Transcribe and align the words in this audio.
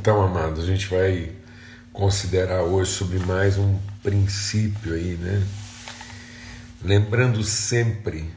Então, 0.00 0.22
amados, 0.22 0.64
a 0.64 0.66
gente 0.66 0.86
vai 0.86 1.30
considerar 1.92 2.62
hoje 2.62 2.90
sobre 2.90 3.18
mais 3.18 3.58
um 3.58 3.78
princípio 4.02 4.94
aí, 4.94 5.18
né? 5.20 5.46
Lembrando 6.82 7.44
sempre 7.44 8.30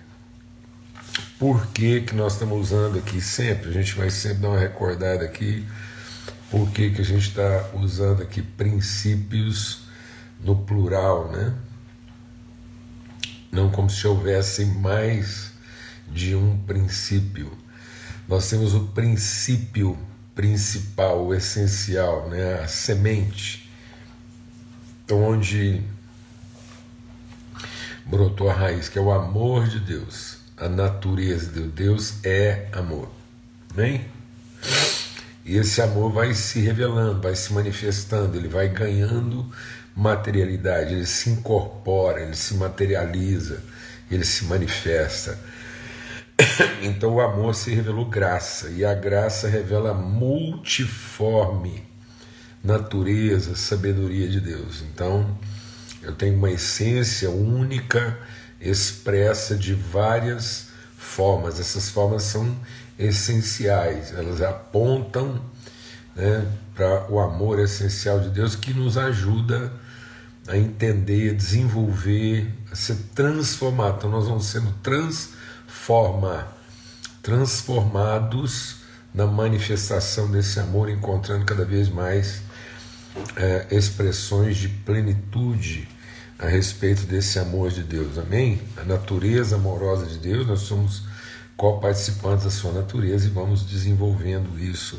por 1.39 1.67
que, 1.67 2.01
que 2.01 2.13
nós 2.15 2.33
estamos 2.33 2.59
usando 2.59 2.99
aqui 2.99 3.21
sempre, 3.21 3.69
a 3.69 3.71
gente 3.71 3.95
vai 3.95 4.09
sempre 4.09 4.39
dar 4.39 4.49
uma 4.49 4.59
recordada 4.59 5.23
aqui, 5.23 5.65
por 6.51 6.69
que, 6.69 6.89
que 6.89 6.99
a 6.99 7.05
gente 7.05 7.29
está 7.29 7.69
usando 7.75 8.21
aqui 8.21 8.41
princípios 8.41 9.83
no 10.43 10.65
plural, 10.65 11.31
né? 11.31 11.53
Não 13.49 13.71
como 13.71 13.89
se 13.89 14.05
houvesse 14.05 14.65
mais 14.65 15.53
de 16.11 16.35
um 16.35 16.57
princípio. 16.57 17.57
Nós 18.27 18.49
temos 18.49 18.73
o 18.73 18.81
princípio 18.87 19.97
principal, 20.35 21.25
o 21.25 21.33
essencial, 21.33 22.29
né? 22.29 22.61
a 22.61 22.67
semente, 22.67 23.69
onde 25.11 25.81
brotou 28.05 28.49
a 28.49 28.53
raiz, 28.53 28.89
que 28.89 28.97
é 28.97 29.01
o 29.01 29.11
amor 29.11 29.67
de 29.67 29.79
Deus, 29.79 30.37
a 30.57 30.67
natureza 30.67 31.47
de 31.47 31.61
Deus. 31.61 31.73
Deus 31.73 32.13
é 32.23 32.67
amor. 32.71 33.09
Amém? 33.71 34.05
E 35.45 35.57
esse 35.57 35.81
amor 35.81 36.11
vai 36.11 36.33
se 36.33 36.59
revelando, 36.59 37.21
vai 37.21 37.35
se 37.35 37.51
manifestando, 37.51 38.37
ele 38.37 38.47
vai 38.47 38.69
ganhando 38.69 39.49
materialidade, 39.95 40.93
ele 40.93 41.05
se 41.05 41.29
incorpora, 41.29 42.21
ele 42.21 42.35
se 42.35 42.53
materializa, 42.55 43.61
ele 44.09 44.23
se 44.23 44.45
manifesta. 44.45 45.37
Então 46.81 47.15
o 47.15 47.21
amor 47.21 47.55
se 47.55 47.73
revelou 47.73 48.05
graça, 48.05 48.69
e 48.69 48.83
a 48.83 48.93
graça 48.93 49.47
revela 49.47 49.93
multiforme 49.93 51.83
natureza, 52.63 53.55
sabedoria 53.55 54.27
de 54.27 54.39
Deus. 54.39 54.81
Então 54.81 55.37
eu 56.01 56.13
tenho 56.13 56.37
uma 56.37 56.51
essência 56.51 57.29
única, 57.29 58.17
expressa 58.59 59.55
de 59.55 59.73
várias 59.73 60.69
formas. 60.97 61.59
Essas 61.59 61.89
formas 61.89 62.23
são 62.23 62.55
essenciais, 62.97 64.13
elas 64.13 64.41
apontam 64.41 65.41
né, 66.15 66.45
para 66.73 67.11
o 67.11 67.19
amor 67.19 67.59
essencial 67.59 68.19
de 68.19 68.29
Deus 68.29 68.55
que 68.55 68.73
nos 68.73 68.97
ajuda 68.97 69.73
a 70.47 70.57
entender, 70.57 71.31
a 71.31 71.33
desenvolver, 71.33 72.53
a 72.71 72.75
ser 72.75 72.97
transformado. 73.15 73.97
Então 73.97 74.09
nós 74.09 74.27
vamos 74.27 74.45
sendo 74.45 74.71
transformados 74.83 75.42
forma, 75.73 76.47
transformados 77.21 78.77
na 79.13 79.25
manifestação 79.25 80.31
desse 80.31 80.59
amor, 80.59 80.89
encontrando 80.89 81.43
cada 81.45 81.65
vez 81.65 81.89
mais 81.89 82.41
é, 83.35 83.67
expressões 83.69 84.57
de 84.57 84.69
plenitude 84.69 85.89
a 86.39 86.47
respeito 86.47 87.03
desse 87.03 87.37
amor 87.37 87.69
de 87.69 87.83
Deus. 87.83 88.17
Amém? 88.17 88.61
A 88.77 88.83
natureza 88.85 89.55
amorosa 89.55 90.05
de 90.05 90.19
Deus, 90.19 90.47
nós 90.47 90.61
somos 90.61 91.03
co-participantes 91.57 92.45
da 92.45 92.51
sua 92.51 92.71
natureza 92.71 93.27
e 93.27 93.29
vamos 93.29 93.65
desenvolvendo 93.65 94.57
isso. 94.57 94.97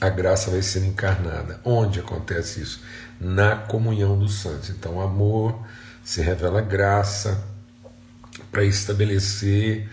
A 0.00 0.08
graça 0.08 0.50
vai 0.50 0.62
sendo 0.62 0.86
encarnada. 0.86 1.60
Onde 1.64 1.98
acontece 1.98 2.60
isso? 2.60 2.80
Na 3.20 3.56
comunhão 3.56 4.18
dos 4.18 4.34
santos. 4.34 4.70
Então, 4.70 5.00
amor 5.00 5.58
se 6.04 6.20
revela 6.20 6.60
graça 6.60 7.53
para 8.54 8.64
estabelecer 8.64 9.88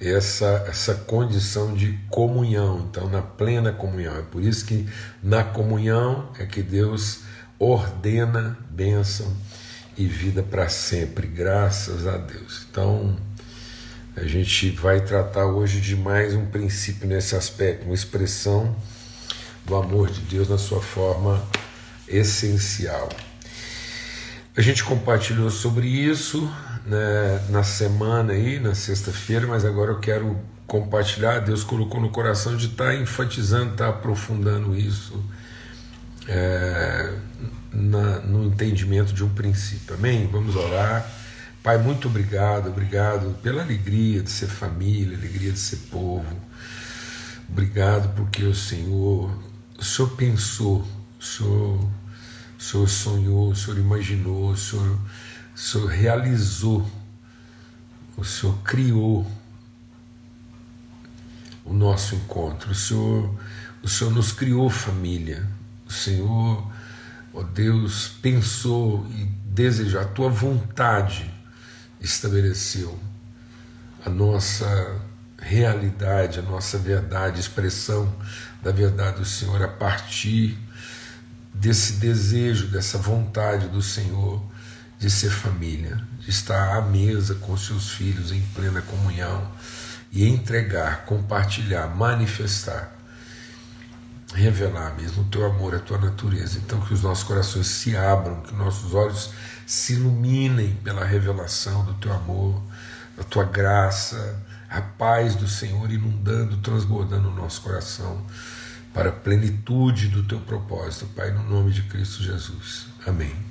essa, 0.00 0.64
essa 0.68 0.94
condição 0.94 1.74
de 1.74 1.98
comunhão, 2.08 2.86
então 2.88 3.08
na 3.08 3.20
plena 3.20 3.72
comunhão. 3.72 4.16
É 4.16 4.22
por 4.22 4.44
isso 4.44 4.64
que 4.64 4.88
na 5.20 5.42
comunhão 5.42 6.30
é 6.38 6.46
que 6.46 6.62
Deus 6.62 7.22
ordena 7.58 8.56
bênção 8.70 9.36
e 9.98 10.06
vida 10.06 10.40
para 10.40 10.68
sempre, 10.68 11.26
graças 11.26 12.06
a 12.06 12.16
Deus. 12.16 12.64
Então 12.70 13.16
a 14.14 14.22
gente 14.22 14.70
vai 14.70 15.00
tratar 15.00 15.46
hoje 15.46 15.80
de 15.80 15.96
mais 15.96 16.32
um 16.32 16.46
princípio 16.46 17.08
nesse 17.08 17.34
aspecto, 17.34 17.86
uma 17.86 17.94
expressão 17.94 18.76
do 19.64 19.74
amor 19.74 20.12
de 20.12 20.20
Deus 20.20 20.48
na 20.48 20.58
sua 20.58 20.80
forma 20.80 21.44
essencial. 22.06 23.08
A 24.56 24.60
gente 24.60 24.84
compartilhou 24.84 25.50
sobre 25.50 25.88
isso 25.88 26.48
né, 26.86 27.44
na 27.48 27.62
semana 27.62 28.32
aí, 28.32 28.58
na 28.58 28.74
sexta-feira, 28.74 29.46
mas 29.46 29.64
agora 29.64 29.92
eu 29.92 29.98
quero 29.98 30.38
compartilhar. 30.66 31.40
Deus 31.40 31.64
colocou 31.64 32.00
no 32.00 32.10
coração 32.10 32.56
de 32.56 32.66
estar 32.66 32.86
tá 32.86 32.94
enfatizando, 32.94 33.72
estar 33.72 33.84
tá 33.84 33.90
aprofundando 33.90 34.76
isso 34.76 35.22
é, 36.28 37.12
na, 37.72 38.20
no 38.20 38.44
entendimento 38.44 39.12
de 39.12 39.24
um 39.24 39.28
princípio. 39.28 39.94
Amém? 39.94 40.28
Vamos 40.30 40.56
orar. 40.56 41.06
Pai, 41.62 41.78
muito 41.78 42.06
obrigado, 42.08 42.68
obrigado 42.68 43.36
pela 43.42 43.62
alegria 43.62 44.22
de 44.22 44.30
ser 44.30 44.46
família, 44.46 45.16
alegria 45.16 45.50
de 45.50 45.58
ser 45.58 45.78
povo. 45.90 46.24
Obrigado 47.48 48.14
porque 48.14 48.44
o 48.44 48.54
Senhor, 48.54 49.30
o 49.78 49.84
Senhor 49.84 50.10
pensou, 50.10 50.86
o 51.18 51.24
Senhor 51.24 51.90
o 52.58 52.62
Senhor 52.62 52.88
sonhou, 52.88 53.50
o 53.50 53.56
Senhor 53.56 53.78
imaginou, 53.78 54.50
o 54.50 54.56
Senhor, 54.56 54.98
o 55.56 55.58
Senhor 55.58 55.86
realizou, 55.86 56.86
o 58.14 58.22
Senhor 58.22 58.58
criou 58.62 59.26
o 61.64 61.72
nosso 61.72 62.14
encontro. 62.14 62.72
O 62.72 62.74
Senhor, 62.74 63.34
o 63.82 63.88
Senhor 63.88 64.10
nos 64.10 64.32
criou 64.32 64.68
família. 64.68 65.48
O 65.88 65.92
Senhor, 65.92 66.70
ó 67.32 67.42
Deus, 67.42 68.06
pensou 68.20 69.06
e 69.12 69.24
desejou, 69.46 70.02
a 70.02 70.04
tua 70.04 70.28
vontade 70.28 71.32
estabeleceu 72.02 72.98
a 74.04 74.10
nossa 74.10 75.00
realidade, 75.38 76.38
a 76.38 76.42
nossa 76.42 76.76
verdade, 76.76 77.40
expressão 77.40 78.14
da 78.62 78.70
verdade 78.70 79.20
do 79.20 79.24
Senhor 79.24 79.62
a 79.62 79.68
partir 79.68 80.58
desse 81.54 81.94
desejo, 81.94 82.66
dessa 82.66 82.98
vontade 82.98 83.68
do 83.68 83.80
Senhor 83.80 84.42
de 84.98 85.10
ser 85.10 85.30
família, 85.30 86.00
de 86.20 86.30
estar 86.30 86.76
à 86.76 86.80
mesa 86.80 87.34
com 87.36 87.56
seus 87.56 87.90
filhos 87.90 88.32
em 88.32 88.40
plena 88.54 88.80
comunhão 88.82 89.50
e 90.10 90.26
entregar, 90.26 91.04
compartilhar, 91.04 91.86
manifestar, 91.88 92.92
revelar 94.34 94.96
mesmo 94.96 95.22
o 95.22 95.26
teu 95.26 95.44
amor, 95.44 95.74
a 95.74 95.78
tua 95.78 95.98
natureza. 95.98 96.58
Então, 96.58 96.80
que 96.80 96.94
os 96.94 97.02
nossos 97.02 97.24
corações 97.24 97.66
se 97.66 97.96
abram, 97.96 98.40
que 98.40 98.54
nossos 98.54 98.94
olhos 98.94 99.30
se 99.66 99.94
iluminem 99.94 100.74
pela 100.82 101.04
revelação 101.04 101.84
do 101.84 101.94
teu 101.94 102.12
amor, 102.12 102.62
da 103.16 103.24
tua 103.24 103.44
graça, 103.44 104.42
a 104.68 104.80
paz 104.80 105.34
do 105.34 105.48
Senhor 105.48 105.90
inundando, 105.90 106.56
transbordando 106.58 107.28
o 107.28 107.34
nosso 107.34 107.60
coração 107.62 108.24
para 108.92 109.10
a 109.10 109.12
plenitude 109.12 110.08
do 110.08 110.22
teu 110.22 110.40
propósito, 110.40 111.06
Pai, 111.14 111.30
no 111.30 111.42
nome 111.42 111.70
de 111.70 111.82
Cristo 111.82 112.22
Jesus. 112.22 112.86
Amém. 113.06 113.45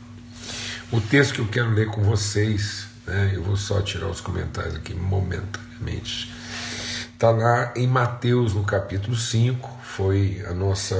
O 0.91 1.01
texto 1.01 1.33
que 1.33 1.39
eu 1.39 1.47
quero 1.47 1.71
ler 1.71 1.87
com 1.87 2.03
vocês, 2.03 2.85
né, 3.07 3.31
eu 3.33 3.41
vou 3.41 3.57
só 3.57 3.81
tirar 3.81 4.07
os 4.07 4.21
comentários 4.21 4.75
aqui 4.75 4.93
momentaneamente, 4.93 6.31
está 7.11 7.31
lá 7.31 7.73
em 7.75 7.87
Mateus, 7.87 8.53
no 8.53 8.63
capítulo 8.63 9.15
5, 9.15 9.67
foi 9.81 10.45
a 10.47 10.53
nossa 10.53 10.95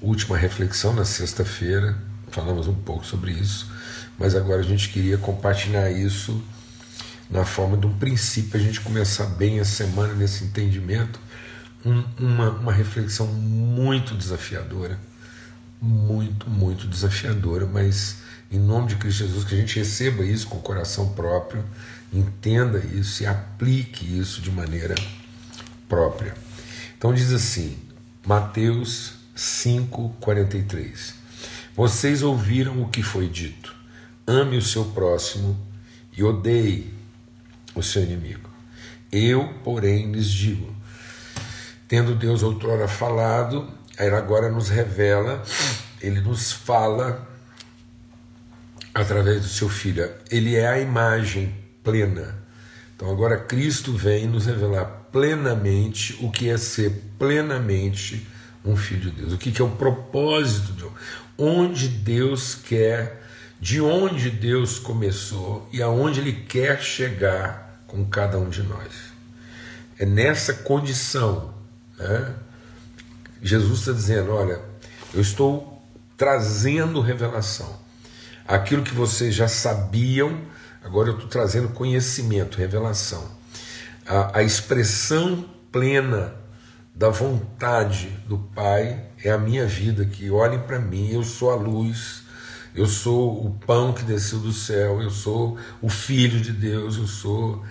última 0.00 0.36
reflexão 0.36 0.94
na 0.94 1.04
sexta-feira, 1.04 1.94
falamos 2.30 2.68
um 2.68 2.74
pouco 2.74 3.04
sobre 3.04 3.32
isso, 3.32 3.70
mas 4.18 4.34
agora 4.34 4.60
a 4.60 4.64
gente 4.64 4.88
queria 4.88 5.18
compartilhar 5.18 5.90
isso 5.90 6.42
na 7.28 7.44
forma 7.44 7.76
de 7.76 7.86
um 7.86 7.92
princípio, 7.98 8.58
a 8.58 8.62
gente 8.62 8.80
começar 8.80 9.26
bem 9.26 9.60
a 9.60 9.64
semana 9.64 10.14
nesse 10.14 10.44
entendimento. 10.44 11.20
Um, 11.84 12.02
uma, 12.18 12.50
uma 12.50 12.72
reflexão 12.72 13.26
muito 13.26 14.14
desafiadora, 14.14 14.98
muito, 15.80 16.48
muito 16.48 16.86
desafiadora, 16.86 17.66
mas 17.66 18.24
em 18.50 18.58
nome 18.58 18.88
de 18.88 18.96
Cristo 18.96 19.26
Jesus, 19.26 19.44
que 19.44 19.54
a 19.54 19.58
gente 19.58 19.78
receba 19.78 20.24
isso 20.24 20.46
com 20.46 20.58
o 20.58 20.62
coração 20.62 21.10
próprio, 21.10 21.64
entenda 22.12 22.78
isso 22.78 23.22
e 23.22 23.26
aplique 23.26 24.18
isso 24.18 24.40
de 24.40 24.50
maneira 24.50 24.94
própria. 25.88 26.34
Então 26.96 27.12
diz 27.12 27.32
assim, 27.32 27.76
Mateus 28.24 29.14
5,43: 29.36 31.14
Vocês 31.74 32.22
ouviram 32.22 32.82
o 32.82 32.88
que 32.88 33.02
foi 33.02 33.28
dito, 33.28 33.74
ame 34.26 34.56
o 34.56 34.62
seu 34.62 34.84
próximo 34.86 35.58
e 36.16 36.22
odeie 36.24 36.94
o 37.74 37.82
seu 37.82 38.02
inimigo. 38.02 38.48
Eu, 39.12 39.48
porém, 39.62 40.10
lhes 40.10 40.28
digo: 40.28 40.74
Tendo 41.86 42.14
Deus 42.14 42.42
outrora 42.42 42.88
falado, 42.88 43.70
ele 43.98 44.14
agora 44.14 44.50
nos 44.50 44.68
revela, 44.68 45.42
ele 46.00 46.20
nos 46.20 46.52
fala 46.52 47.35
através 48.96 49.42
do 49.42 49.48
seu 49.48 49.68
Filho. 49.68 50.10
Ele 50.30 50.56
é 50.56 50.66
a 50.66 50.80
imagem 50.80 51.54
plena. 51.84 52.34
Então 52.94 53.10
agora 53.10 53.38
Cristo 53.38 53.92
vem 53.92 54.26
nos 54.26 54.46
revelar 54.46 54.86
plenamente 55.12 56.18
o 56.22 56.30
que 56.30 56.48
é 56.48 56.56
ser 56.56 57.02
plenamente 57.18 58.26
um 58.64 58.74
filho 58.74 59.10
de 59.10 59.20
Deus. 59.20 59.32
O 59.34 59.38
que, 59.38 59.60
é 59.60 59.64
o 59.64 59.70
propósito 59.70 60.72
de 60.72 60.86
onde 61.36 61.88
Deus 61.88 62.54
quer, 62.54 63.22
de 63.60 63.82
onde 63.82 64.30
Deus 64.30 64.78
começou 64.78 65.68
e 65.70 65.82
aonde 65.82 66.20
Ele 66.20 66.32
quer 66.32 66.80
chegar 66.80 67.82
com 67.86 68.02
cada 68.06 68.38
um 68.38 68.48
de 68.48 68.62
nós. 68.62 68.92
É 69.98 70.06
nessa 70.06 70.54
condição. 70.54 71.54
Né? 71.98 72.34
Jesus 73.42 73.80
está 73.80 73.92
dizendo: 73.92 74.32
olha, 74.32 74.58
eu 75.12 75.20
estou 75.20 75.86
trazendo 76.16 77.02
revelação. 77.02 77.85
Aquilo 78.46 78.82
que 78.82 78.94
vocês 78.94 79.34
já 79.34 79.48
sabiam, 79.48 80.40
agora 80.82 81.08
eu 81.08 81.14
estou 81.14 81.28
trazendo 81.28 81.68
conhecimento, 81.70 82.58
revelação. 82.58 83.28
A, 84.06 84.38
a 84.38 84.42
expressão 84.42 85.44
plena 85.72 86.32
da 86.94 87.08
vontade 87.10 88.08
do 88.28 88.38
Pai 88.38 89.06
é 89.22 89.30
a 89.30 89.38
minha 89.38 89.66
vida 89.66 90.04
aqui. 90.04 90.30
Olhem 90.30 90.60
para 90.60 90.78
mim, 90.78 91.10
eu 91.10 91.24
sou 91.24 91.50
a 91.50 91.56
luz, 91.56 92.22
eu 92.72 92.86
sou 92.86 93.44
o 93.44 93.50
pão 93.66 93.92
que 93.92 94.04
desceu 94.04 94.38
do 94.38 94.52
céu, 94.52 95.02
eu 95.02 95.10
sou 95.10 95.58
o 95.82 95.88
Filho 95.88 96.40
de 96.40 96.52
Deus, 96.52 96.96
eu 96.96 97.06
sou 97.06 97.64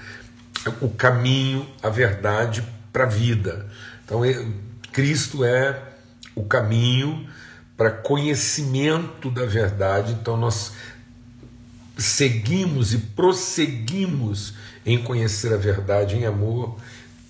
o 0.82 0.90
caminho, 0.90 1.66
a 1.82 1.90
verdade 1.90 2.68
para 2.92 3.06
a 3.06 3.08
vida. 3.08 3.66
Então, 4.04 4.22
Cristo 4.92 5.46
é 5.46 5.82
o 6.36 6.44
caminho 6.44 7.28
para 7.78 7.92
conhecimento 7.92 9.30
da 9.30 9.46
verdade, 9.46 10.14
então 10.14 10.38
nós 10.38 10.72
seguimos 11.98 12.94
e 12.94 12.98
prosseguimos 12.98 14.54
em 14.86 15.02
conhecer 15.02 15.54
a 15.54 15.58
verdade 15.58 16.16
em 16.16 16.26
amor 16.26 16.78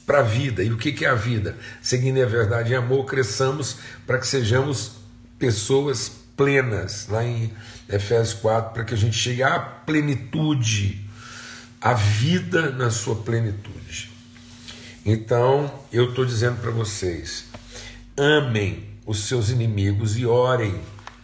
para 0.05 0.19
a 0.19 0.23
vida. 0.23 0.63
E 0.63 0.71
o 0.71 0.77
que 0.77 1.03
é 1.03 1.09
a 1.09 1.15
vida? 1.15 1.57
Seguindo 1.81 2.21
a 2.21 2.25
verdade 2.25 2.73
em 2.73 2.75
amor, 2.75 3.05
cresçamos 3.05 3.77
para 4.05 4.17
que 4.17 4.27
sejamos 4.27 4.93
pessoas 5.39 6.11
plenas, 6.35 7.07
lá 7.09 7.23
em 7.23 7.51
Efésios 7.89 8.33
4, 8.33 8.73
para 8.73 8.83
que 8.83 8.93
a 8.93 8.97
gente 8.97 9.17
chegue 9.17 9.41
à 9.41 9.59
plenitude, 9.59 11.07
à 11.79 11.93
vida 11.93 12.71
na 12.71 12.89
sua 12.89 13.15
plenitude. 13.15 14.11
Então, 15.05 15.71
eu 15.93 16.09
estou 16.09 16.25
dizendo 16.25 16.59
para 16.59 16.71
vocês: 16.71 17.45
amem 18.17 18.94
os 19.05 19.27
seus 19.27 19.49
inimigos 19.49 20.17
e 20.17 20.25
orem 20.25 20.81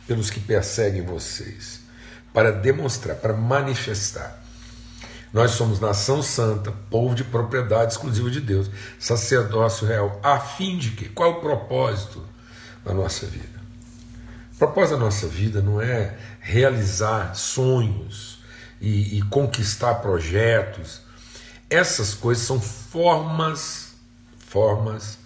pelos 0.08 0.30
que 0.30 0.40
perseguem 0.40 1.02
vocês, 1.04 1.82
para 2.34 2.52
demonstrar, 2.52 3.16
para 3.16 3.34
manifestar 3.34 4.42
nós 5.34 5.52
somos 5.52 5.80
nação 5.80 6.22
santa, 6.22 6.72
povo 6.90 7.16
de 7.16 7.24
propriedade 7.24 7.94
exclusiva 7.94 8.30
de 8.30 8.42
Deus, 8.42 8.70
sacerdócio 9.00 9.88
real, 9.88 10.20
a 10.22 10.40
fim 10.40 10.78
de 10.78 10.92
que? 10.92 11.08
Qual 11.08 11.32
é 11.32 11.38
o 11.38 11.40
propósito 11.40 12.26
da 12.84 12.94
nossa 12.94 13.26
vida? 13.26 13.62
O 14.54 14.58
propósito 14.58 14.98
da 14.98 15.06
nossa 15.06 15.28
vida 15.28 15.62
não 15.62 15.82
é 15.82 16.18
realizar 16.42 17.34
sonhos 17.34 18.40
e, 18.82 19.18
e 19.18 19.22
conquistar 19.24 19.96
projetos. 19.96 21.02
Essas 21.70 22.14
coisas 22.14 22.44
são 22.44 22.60
formas, 22.60 23.94
formas 24.38 25.18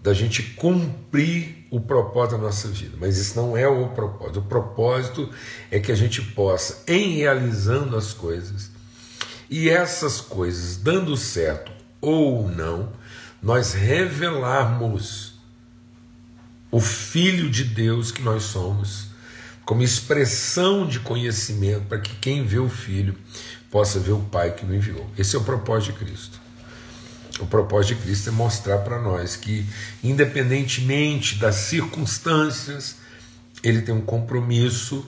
da 0.00 0.14
gente 0.14 0.42
cumprir 0.54 1.61
o 1.72 1.80
propósito 1.80 2.36
da 2.36 2.42
nossa 2.42 2.68
vida, 2.68 2.98
mas 3.00 3.16
isso 3.16 3.34
não 3.34 3.56
é 3.56 3.66
o 3.66 3.88
propósito. 3.88 4.40
O 4.40 4.42
propósito 4.42 5.30
é 5.70 5.80
que 5.80 5.90
a 5.90 5.94
gente 5.94 6.20
possa, 6.20 6.82
em 6.86 7.16
realizando 7.16 7.96
as 7.96 8.12
coisas, 8.12 8.70
e 9.48 9.70
essas 9.70 10.20
coisas 10.20 10.76
dando 10.76 11.16
certo 11.16 11.72
ou 11.98 12.46
não, 12.46 12.92
nós 13.42 13.72
revelarmos 13.72 15.32
o 16.70 16.78
Filho 16.78 17.48
de 17.48 17.64
Deus 17.64 18.12
que 18.12 18.20
nós 18.20 18.42
somos, 18.42 19.06
como 19.64 19.82
expressão 19.82 20.86
de 20.86 21.00
conhecimento, 21.00 21.86
para 21.86 22.00
que 22.00 22.14
quem 22.16 22.44
vê 22.44 22.58
o 22.58 22.68
Filho 22.68 23.16
possa 23.70 23.98
ver 23.98 24.12
o 24.12 24.20
Pai 24.20 24.54
que 24.54 24.66
o 24.66 24.74
enviou. 24.74 25.10
Esse 25.16 25.36
é 25.36 25.38
o 25.38 25.44
propósito 25.44 25.92
de 25.92 26.04
Cristo. 26.04 26.41
O 27.42 27.46
propósito 27.46 27.96
de 27.96 28.02
Cristo 28.02 28.28
é 28.28 28.32
mostrar 28.32 28.78
para 28.78 29.00
nós 29.00 29.34
que, 29.34 29.66
independentemente 30.02 31.40
das 31.40 31.56
circunstâncias, 31.56 32.98
ele 33.64 33.82
tem 33.82 33.92
um 33.92 34.00
compromisso 34.00 35.04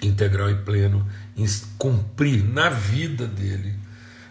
integral 0.00 0.48
e 0.50 0.54
pleno 0.54 1.04
em 1.36 1.44
cumprir 1.76 2.44
na 2.44 2.70
vida 2.70 3.26
dele 3.26 3.74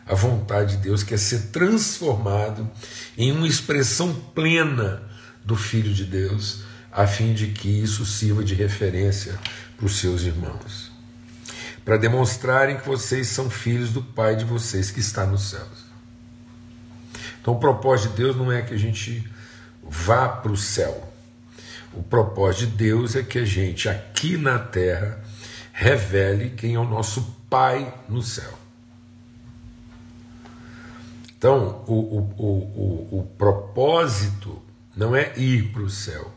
a 0.05 0.15
vontade 0.15 0.77
de 0.77 0.83
Deus, 0.83 1.03
que 1.03 1.13
é 1.13 1.17
ser 1.17 1.47
transformado 1.47 2.71
em 3.17 3.29
uma 3.33 3.47
expressão 3.47 4.13
plena 4.33 5.03
do 5.43 5.57
Filho 5.57 5.93
de 5.93 6.05
Deus, 6.05 6.63
a 6.93 7.05
fim 7.05 7.33
de 7.33 7.47
que 7.47 7.67
isso 7.67 8.05
sirva 8.05 8.41
de 8.41 8.53
referência 8.53 9.37
para 9.75 9.85
os 9.85 9.97
seus 9.97 10.21
irmãos. 10.21 10.91
Para 11.83 11.97
demonstrarem 11.97 12.77
que 12.77 12.87
vocês 12.87 13.27
são 13.27 13.49
filhos 13.49 13.89
do 13.89 14.01
Pai 14.01 14.37
de 14.37 14.45
vocês 14.45 14.89
que 14.89 15.01
está 15.01 15.25
nos 15.25 15.49
céus. 15.49 15.84
Então, 17.45 17.53
o 17.53 17.59
propósito 17.59 18.09
de 18.09 18.23
Deus 18.23 18.35
não 18.35 18.51
é 18.51 18.63
que 18.63 18.73
a 18.73 18.77
gente 18.77 19.23
vá 19.87 20.27
para 20.27 20.51
o 20.51 20.57
céu. 20.57 21.13
O 21.93 22.01
propósito 22.01 22.71
de 22.71 22.75
Deus 22.75 23.15
é 23.15 23.21
que 23.21 23.37
a 23.37 23.45
gente, 23.45 23.87
aqui 23.87 24.35
na 24.35 24.57
terra, 24.57 25.23
revele 25.71 26.55
quem 26.57 26.73
é 26.73 26.79
o 26.79 26.83
nosso 26.83 27.35
Pai 27.47 27.93
no 28.09 28.23
céu. 28.23 28.51
Então, 31.37 31.83
o, 31.85 31.93
o, 31.93 32.19
o, 32.35 33.19
o, 33.19 33.23
propósito 33.37 34.59
não 34.97 35.15
é 35.15 35.31
ir 35.37 35.71
para 35.71 35.83
o 35.83 35.89
céu, 35.89 36.33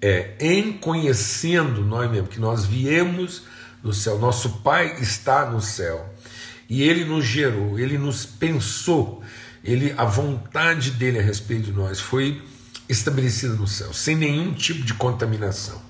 é 0.00 0.36
em 0.38 0.72
conhecendo 0.72 1.84
nós 1.84 2.08
mesmos, 2.08 2.30
que 2.30 2.40
nós 2.40 2.64
viemos 2.64 3.42
do 3.82 3.92
céu, 3.92 4.20
nosso 4.20 4.60
Pai 4.60 5.00
está 5.00 5.50
no 5.50 5.60
céu, 5.60 6.14
e 6.70 6.84
Ele 6.84 7.04
nos 7.04 7.24
gerou, 7.24 7.76
Ele 7.76 7.98
nos 7.98 8.24
pensou, 8.24 9.24
ele, 9.70 9.94
a 9.96 10.04
vontade 10.04 10.92
dele 10.92 11.18
a 11.18 11.22
respeito 11.22 11.64
de 11.64 11.72
nós 11.72 12.00
foi 12.00 12.42
estabelecida 12.88 13.54
no 13.54 13.66
céu, 13.66 13.92
sem 13.92 14.16
nenhum 14.16 14.52
tipo 14.54 14.82
de 14.82 14.94
contaminação 14.94 15.88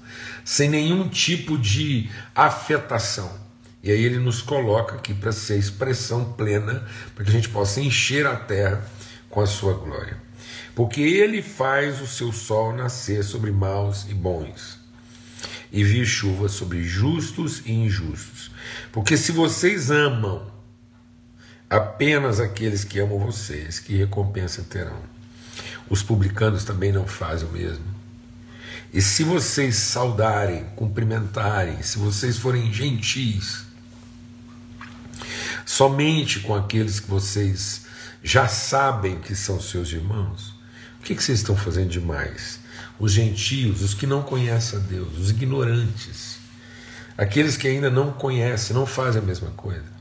sem 0.49 0.71
nenhum 0.71 1.07
tipo 1.07 1.59
de 1.59 2.09
afetação. 2.35 3.31
E 3.83 3.91
aí 3.91 4.03
ele 4.03 4.19
nos 4.19 4.41
coloca 4.41 4.95
aqui 4.95 5.13
para 5.13 5.31
ser 5.31 5.59
expressão 5.59 6.33
plena, 6.33 6.89
para 7.15 7.23
que 7.23 7.29
a 7.29 7.35
gente 7.35 7.51
possa 7.51 7.83
encher 7.83 8.27
a 8.27 8.35
terra 8.35 8.83
com 9.29 9.43
a 9.43 9.47
sua 9.47 9.75
glória. 9.75 10.17
Porque 10.75 11.03
ele 11.03 11.43
faz 11.43 12.01
o 12.01 12.07
seu 12.07 12.33
sol 12.33 12.75
nascer 12.75 13.23
sobre 13.25 13.53
maus 13.53 14.07
e 14.09 14.15
bons, 14.15 14.79
e 15.71 15.85
vir 15.85 16.07
chuva 16.07 16.49
sobre 16.49 16.83
justos 16.83 17.61
e 17.67 17.73
injustos. 17.73 18.51
Porque 18.91 19.19
se 19.19 19.33
vocês 19.33 19.91
amam 19.91 20.51
apenas 21.69 22.41
aqueles 22.41 22.85
que 22.85 22.99
amam 22.99 23.19
vocês, 23.19 23.79
que 23.79 23.97
recompensa 23.97 24.63
terão? 24.63 25.01
Os 25.89 26.03
publicanos 26.03 26.65
também 26.65 26.93
não 26.93 27.07
fazem 27.07 27.49
o 27.49 27.53
mesmo. 27.53 27.85
E 28.93 29.03
se 29.03 29.23
vocês 29.23 29.77
saudarem, 29.77 30.65
cumprimentarem, 30.75 31.83
se 31.83 31.99
vocês 31.99 32.39
forem 32.39 32.73
gentis, 32.73 33.65
somente 35.67 36.41
com 36.41 36.55
aqueles 36.55 36.99
que 36.99 37.11
vocês 37.11 37.83
já 38.23 38.49
sabem 38.49 39.19
que 39.19 39.35
são 39.35 39.61
seus 39.61 39.93
irmãos, 39.93 40.55
o 40.99 41.03
que, 41.05 41.15
que 41.15 41.23
vocês 41.23 41.39
estão 41.41 41.57
fazendo 41.57 41.91
demais? 41.91 42.61
Os 42.99 43.13
gentios, 43.13 43.83
os 43.83 43.95
que 43.95 44.07
não 44.07 44.23
conhecem 44.23 44.79
a 44.79 44.83
Deus, 44.83 45.19
os 45.19 45.31
ignorantes, 45.31 46.39
aqueles 47.17 47.57
que 47.57 47.69
ainda 47.69 47.91
não 47.91 48.13
conhecem, 48.13 48.75
não 48.75 48.87
fazem 48.87 49.21
a 49.21 49.25
mesma 49.25 49.51
coisa. 49.51 49.98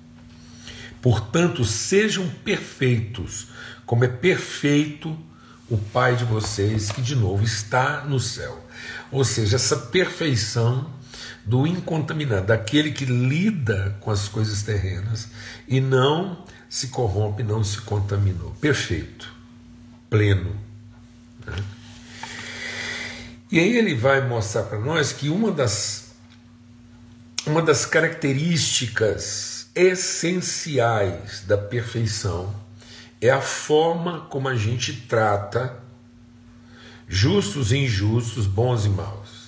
Portanto, 1.01 1.63
sejam 1.63 2.27
perfeitos, 2.43 3.47
como 3.85 4.03
é 4.03 4.07
perfeito 4.07 5.17
o 5.69 5.77
Pai 5.77 6.15
de 6.15 6.23
vocês, 6.23 6.91
que 6.91 7.01
de 7.01 7.15
novo 7.15 7.43
está 7.43 8.03
no 8.05 8.19
céu. 8.19 8.65
Ou 9.11 9.23
seja, 9.23 9.55
essa 9.55 9.75
perfeição 9.75 10.89
do 11.45 11.65
incontaminado, 11.65 12.47
daquele 12.47 12.91
que 12.91 13.05
lida 13.05 13.97
com 14.01 14.11
as 14.11 14.27
coisas 14.27 14.63
terrenas 14.63 15.29
e 15.67 15.79
não 15.79 16.43
se 16.69 16.87
corrompe, 16.87 17.43
não 17.43 17.63
se 17.63 17.79
contaminou. 17.81 18.51
Perfeito, 18.59 19.33
pleno. 20.09 20.55
Né? 21.45 21.55
E 23.49 23.59
aí 23.59 23.77
ele 23.77 23.95
vai 23.95 24.27
mostrar 24.27 24.63
para 24.63 24.77
nós 24.77 25.13
que 25.13 25.29
uma 25.29 25.51
das, 25.51 26.11
uma 27.45 27.61
das 27.61 27.85
características 27.85 29.56
essenciais 29.77 31.43
da 31.45 31.57
perfeição 31.57 32.53
é 33.21 33.29
a 33.29 33.41
forma 33.41 34.21
como 34.21 34.47
a 34.47 34.55
gente 34.55 34.93
trata 35.07 35.77
justos 37.07 37.71
e 37.71 37.77
injustos, 37.77 38.47
bons 38.47 38.85
e 38.85 38.89
maus. 38.89 39.47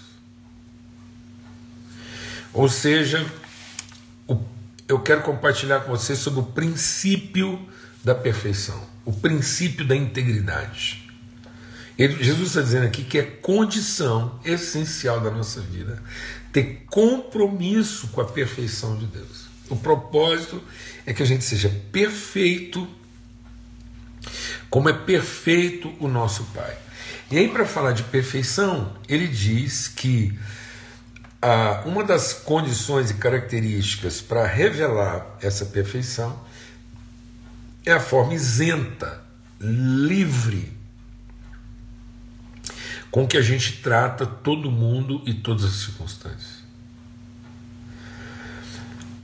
Ou 2.53 2.69
seja, 2.69 3.25
eu 4.87 4.99
quero 4.99 5.21
compartilhar 5.21 5.81
com 5.81 5.91
vocês 5.91 6.19
sobre 6.19 6.39
o 6.39 6.43
princípio 6.43 7.67
da 8.03 8.15
perfeição, 8.15 8.81
o 9.05 9.11
princípio 9.11 9.85
da 9.85 9.95
integridade. 9.95 11.07
Jesus 11.97 12.49
está 12.49 12.61
dizendo 12.61 12.85
aqui 12.85 13.03
que 13.03 13.19
é 13.19 13.23
condição 13.23 14.39
essencial 14.45 15.19
da 15.19 15.29
nossa 15.29 15.59
vida 15.59 16.01
ter 16.53 16.85
compromisso 16.87 18.07
com 18.07 18.21
a 18.21 18.25
perfeição 18.25 18.97
de 18.97 19.05
Deus. 19.05 19.49
O 19.69 19.75
propósito 19.75 20.61
é 21.05 21.13
que 21.13 21.21
a 21.21 21.25
gente 21.25 21.43
seja 21.43 21.69
perfeito, 21.91 22.87
como 24.69 24.89
é 24.89 24.93
perfeito 24.93 25.93
o 25.99 26.07
nosso 26.07 26.43
Pai. 26.45 26.75
E 27.31 27.37
aí, 27.37 27.47
para 27.47 27.65
falar 27.65 27.91
de 27.91 28.03
perfeição, 28.03 28.95
ele 29.07 29.27
diz 29.27 29.87
que 29.87 30.37
ah, 31.41 31.83
uma 31.85 32.03
das 32.03 32.33
condições 32.33 33.11
e 33.11 33.13
características 33.13 34.21
para 34.21 34.45
revelar 34.45 35.37
essa 35.41 35.65
perfeição 35.65 36.37
é 37.85 37.91
a 37.91 37.99
forma 37.99 38.33
isenta, 38.33 39.23
livre, 39.59 40.73
com 43.09 43.27
que 43.27 43.37
a 43.37 43.41
gente 43.41 43.81
trata 43.81 44.25
todo 44.25 44.69
mundo 44.69 45.21
e 45.25 45.33
todas 45.33 45.63
as 45.65 45.75
circunstâncias. 45.75 46.58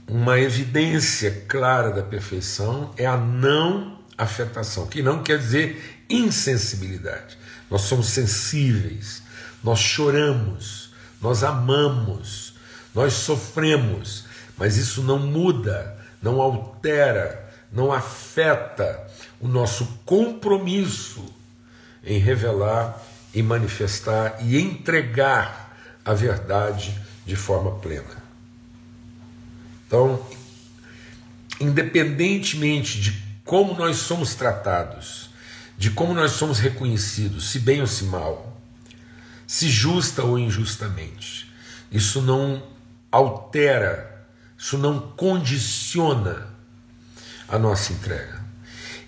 Uma 0.08 0.38
evidência 0.38 1.44
clara 1.48 1.90
da 1.90 2.02
perfeição 2.02 2.92
é 2.96 3.04
a 3.04 3.16
não 3.16 3.98
afetação, 4.16 4.86
que 4.86 5.02
não 5.02 5.22
quer 5.22 5.38
dizer 5.38 6.04
insensibilidade. 6.08 7.36
Nós 7.68 7.82
somos 7.82 8.06
sensíveis, 8.06 9.22
nós 9.64 9.80
choramos, 9.80 10.94
nós 11.20 11.42
amamos, 11.42 12.54
nós 12.94 13.14
sofremos, 13.14 14.24
mas 14.56 14.76
isso 14.76 15.02
não 15.02 15.18
muda, 15.18 15.98
não 16.22 16.40
altera, 16.40 17.44
não 17.72 17.92
afeta 17.92 19.04
o 19.40 19.48
nosso 19.48 19.86
compromisso 20.04 21.24
em 22.04 22.18
revelar 22.18 23.02
e 23.34 23.42
manifestar 23.42 24.36
e 24.40 24.56
entregar 24.56 25.76
a 26.04 26.14
verdade 26.14 26.96
de 27.26 27.34
forma 27.34 27.72
plena. 27.80 28.25
Então, 29.86 30.26
independentemente 31.60 33.00
de 33.00 33.22
como 33.44 33.74
nós 33.74 33.98
somos 33.98 34.34
tratados, 34.34 35.30
de 35.78 35.90
como 35.90 36.12
nós 36.14 36.32
somos 36.32 36.58
reconhecidos, 36.58 37.50
se 37.50 37.60
bem 37.60 37.80
ou 37.80 37.86
se 37.86 38.04
mal, 38.04 38.60
se 39.46 39.68
justa 39.68 40.22
ou 40.24 40.38
injustamente, 40.38 41.50
isso 41.90 42.20
não 42.20 42.62
altera, 43.12 44.26
isso 44.58 44.76
não 44.76 44.98
condiciona 45.00 46.48
a 47.48 47.58
nossa 47.58 47.92
entrega. 47.92 48.44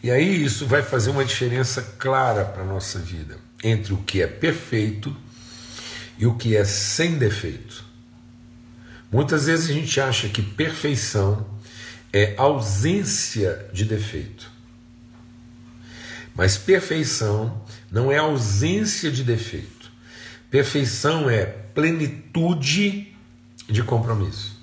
E 0.03 0.11
aí 0.11 0.45
isso 0.45 0.67
vai 0.67 0.83
fazer 0.83 1.11
uma 1.11 1.25
diferença 1.25 1.83
clara 1.99 2.45
para 2.45 2.63
a 2.63 2.67
nossa 2.67 3.01
vida 3.01 3.37
entre 3.65 3.93
o 3.93 3.99
que 3.99 4.23
é 4.23 4.29
perfeito 4.29 5.15
e 6.17 6.27
o 6.27 6.35
que 6.37 6.57
é 6.57 6.65
sem 6.65 7.19
defeito. 7.19 7.85
Muitas 9.11 9.47
vezes 9.47 9.71
a 9.71 9.73
gente 9.73 10.01
acha 10.01 10.29
que 10.29 10.43
perfeição 10.43 11.47
é 12.13 12.35
ausência 12.37 13.69
de 13.73 13.85
defeito. 13.85 14.51
Mas 16.35 16.57
perfeição 16.57 17.63
não 17.91 18.13
é 18.13 18.19
ausência 18.19 19.11
de 19.11 19.25
defeito. 19.25 19.91
Perfeição 20.51 21.29
é 21.29 21.45
plenitude 21.47 23.17
de 23.69 23.83
compromisso. 23.83 24.59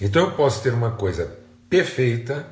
Então 0.00 0.26
eu 0.26 0.32
posso 0.32 0.62
ter 0.62 0.72
uma 0.72 0.92
coisa 0.92 1.38
perfeita 1.68 2.46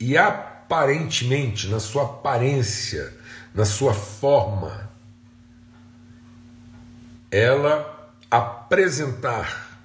e 0.00 0.16
aparentemente, 0.16 1.68
na 1.68 1.80
sua 1.80 2.04
aparência, 2.04 3.12
na 3.54 3.64
sua 3.64 3.94
forma, 3.94 4.90
ela 7.30 7.97
apresentar 8.30 9.78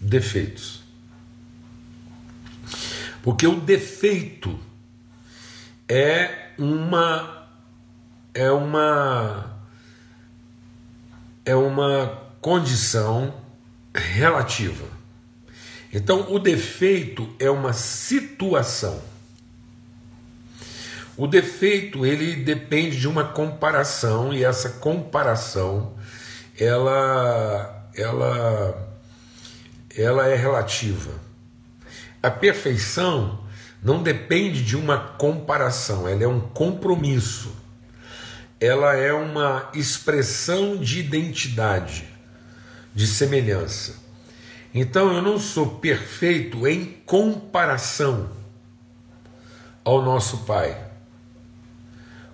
defeitos. 0.00 0.82
Porque 3.22 3.46
o 3.46 3.60
defeito 3.60 4.58
é 5.88 6.50
uma 6.58 7.48
é 8.32 8.50
uma 8.50 9.56
é 11.44 11.54
uma 11.54 12.22
condição 12.40 13.34
relativa. 13.94 14.86
Então, 15.92 16.32
o 16.32 16.38
defeito 16.38 17.34
é 17.38 17.50
uma 17.50 17.72
situação. 17.72 19.00
O 21.16 21.26
defeito 21.26 22.04
ele 22.04 22.36
depende 22.36 22.98
de 22.98 23.08
uma 23.08 23.24
comparação 23.24 24.34
e 24.34 24.44
essa 24.44 24.68
comparação 24.68 25.94
ela 26.58 27.90
ela 27.94 28.86
ela 29.96 30.28
é 30.28 30.34
relativa. 30.34 31.12
A 32.22 32.30
perfeição 32.30 33.44
não 33.82 34.02
depende 34.02 34.62
de 34.62 34.76
uma 34.76 34.98
comparação, 34.98 36.08
ela 36.08 36.22
é 36.22 36.28
um 36.28 36.40
compromisso. 36.40 37.54
Ela 38.58 38.96
é 38.96 39.12
uma 39.12 39.70
expressão 39.74 40.76
de 40.76 41.00
identidade, 41.00 42.08
de 42.94 43.06
semelhança. 43.06 43.96
Então 44.74 45.12
eu 45.14 45.22
não 45.22 45.38
sou 45.38 45.78
perfeito 45.78 46.66
em 46.66 46.84
comparação 47.04 48.30
ao 49.84 50.02
nosso 50.02 50.38
Pai 50.38 50.85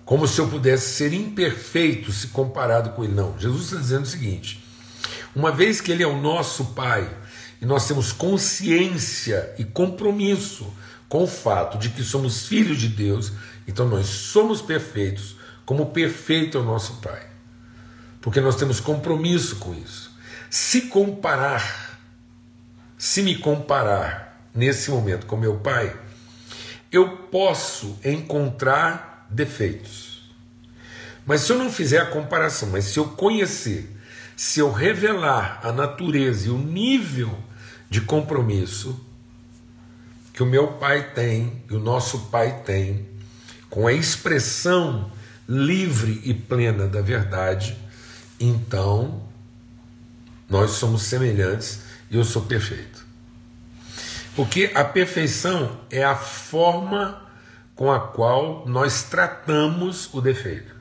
como 0.05 0.27
se 0.27 0.39
eu 0.39 0.47
pudesse 0.47 0.95
ser 0.95 1.13
imperfeito 1.13 2.11
se 2.11 2.27
comparado 2.27 2.91
com 2.91 3.03
Ele. 3.03 3.13
Não, 3.13 3.37
Jesus 3.39 3.65
está 3.65 3.77
dizendo 3.77 4.03
o 4.03 4.07
seguinte: 4.07 4.63
uma 5.35 5.51
vez 5.51 5.81
que 5.81 5.91
Ele 5.91 6.03
é 6.03 6.07
o 6.07 6.21
nosso 6.21 6.65
Pai, 6.73 7.09
e 7.61 7.65
nós 7.65 7.87
temos 7.87 8.11
consciência 8.11 9.53
e 9.57 9.63
compromisso 9.63 10.71
com 11.07 11.23
o 11.23 11.27
fato 11.27 11.77
de 11.77 11.89
que 11.89 12.03
somos 12.03 12.47
filhos 12.47 12.77
de 12.79 12.87
Deus, 12.87 13.31
então 13.67 13.87
nós 13.87 14.07
somos 14.07 14.61
perfeitos, 14.61 15.35
como 15.65 15.91
perfeito 15.91 16.57
é 16.57 16.61
o 16.61 16.63
nosso 16.65 16.95
Pai. 16.95 17.21
Porque 18.19 18.41
nós 18.41 18.55
temos 18.55 18.79
compromisso 18.79 19.57
com 19.57 19.73
isso. 19.73 20.11
Se 20.49 20.81
comparar, 20.81 21.99
se 22.97 23.21
me 23.21 23.37
comparar 23.37 24.49
nesse 24.53 24.91
momento 24.91 25.25
com 25.25 25.37
meu 25.37 25.55
Pai, 25.57 25.95
eu 26.91 27.17
posso 27.27 27.97
encontrar 28.03 29.12
defeitos. 29.33 30.31
Mas 31.25 31.41
se 31.41 31.51
eu 31.51 31.57
não 31.57 31.71
fizer 31.71 31.99
a 31.99 32.05
comparação, 32.05 32.69
mas 32.69 32.85
se 32.85 32.99
eu 32.99 33.05
conhecer, 33.09 33.89
se 34.35 34.59
eu 34.59 34.71
revelar 34.71 35.59
a 35.63 35.71
natureza 35.71 36.47
e 36.47 36.51
o 36.51 36.57
nível 36.57 37.37
de 37.89 38.01
compromisso 38.01 38.99
que 40.33 40.41
o 40.41 40.45
meu 40.45 40.73
pai 40.73 41.11
tem, 41.13 41.61
que 41.67 41.75
o 41.75 41.79
nosso 41.79 42.27
pai 42.31 42.63
tem, 42.65 43.07
com 43.69 43.87
a 43.87 43.93
expressão 43.93 45.11
livre 45.47 46.21
e 46.23 46.33
plena 46.33 46.87
da 46.87 47.01
verdade, 47.01 47.77
então 48.39 49.23
nós 50.49 50.71
somos 50.71 51.03
semelhantes 51.03 51.83
e 52.09 52.17
eu 52.17 52.23
sou 52.23 52.43
perfeito. 52.43 53.05
Porque 54.35 54.71
a 54.73 54.83
perfeição 54.83 55.79
é 55.91 56.03
a 56.03 56.15
forma 56.15 57.21
com 57.83 57.91
a 57.91 57.99
qual 57.99 58.63
nós 58.65 59.03
tratamos 59.03 60.09
o 60.13 60.21
defeito. 60.21 60.73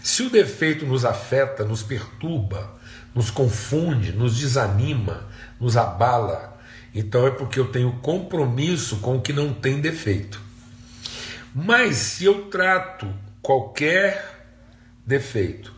Se 0.00 0.22
o 0.22 0.30
defeito 0.30 0.86
nos 0.86 1.04
afeta, 1.04 1.64
nos 1.64 1.82
perturba, 1.82 2.72
nos 3.12 3.32
confunde, 3.32 4.12
nos 4.12 4.38
desanima, 4.38 5.26
nos 5.58 5.76
abala, 5.76 6.56
então 6.94 7.26
é 7.26 7.32
porque 7.32 7.58
eu 7.58 7.66
tenho 7.66 7.94
compromisso 7.94 8.98
com 8.98 9.16
o 9.16 9.20
que 9.20 9.32
não 9.32 9.52
tem 9.52 9.80
defeito. 9.80 10.40
Mas 11.52 11.96
se 11.96 12.26
eu 12.26 12.44
trato 12.44 13.12
qualquer 13.42 14.46
defeito 15.04 15.74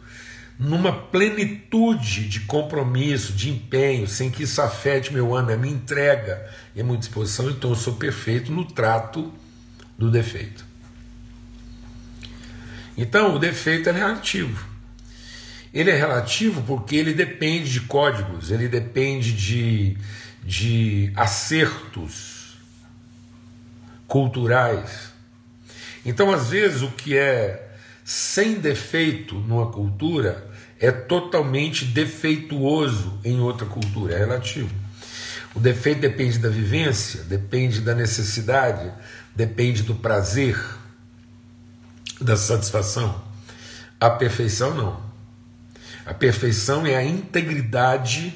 numa 0.58 0.92
plenitude 0.92 2.28
de 2.28 2.40
compromisso, 2.40 3.32
de 3.32 3.48
empenho, 3.48 4.06
sem 4.06 4.30
que 4.30 4.42
isso 4.42 4.60
afete 4.60 5.14
meu 5.14 5.34
ânimo, 5.34 5.54
a 5.54 5.56
minha 5.56 5.74
entrega 5.74 6.46
e 6.76 6.80
a 6.82 6.84
minha 6.84 6.98
disposição, 6.98 7.48
então 7.48 7.70
eu 7.70 7.76
sou 7.76 7.94
perfeito 7.94 8.52
no 8.52 8.66
trato 8.66 9.32
do 9.98 10.10
defeito. 10.10 10.64
Então, 12.96 13.34
o 13.34 13.38
defeito 13.38 13.88
é 13.88 13.92
relativo. 13.92 14.66
Ele 15.74 15.90
é 15.90 15.96
relativo 15.96 16.62
porque 16.62 16.96
ele 16.96 17.12
depende 17.12 17.70
de 17.70 17.80
códigos, 17.82 18.50
ele 18.50 18.68
depende 18.68 19.32
de, 19.32 19.96
de 20.42 21.12
acertos 21.14 22.58
culturais. 24.06 25.12
Então, 26.04 26.32
às 26.32 26.48
vezes, 26.48 26.82
o 26.82 26.90
que 26.92 27.16
é 27.16 27.68
sem 28.04 28.54
defeito 28.54 29.34
numa 29.34 29.70
cultura 29.70 30.48
é 30.80 30.90
totalmente 30.90 31.84
defeituoso 31.84 33.20
em 33.24 33.38
outra 33.40 33.66
cultura, 33.66 34.14
é 34.14 34.18
relativo. 34.18 34.74
O 35.54 35.60
defeito 35.60 36.00
depende 36.00 36.38
da 36.38 36.48
vivência, 36.48 37.22
depende 37.24 37.80
da 37.80 37.94
necessidade, 37.94 38.90
depende 39.38 39.84
do 39.84 39.94
prazer, 39.94 40.58
da 42.20 42.36
satisfação. 42.36 43.22
A 44.00 44.10
perfeição 44.10 44.74
não. 44.74 45.00
A 46.04 46.12
perfeição 46.12 46.84
é 46.84 46.96
a 46.96 47.04
integridade 47.04 48.34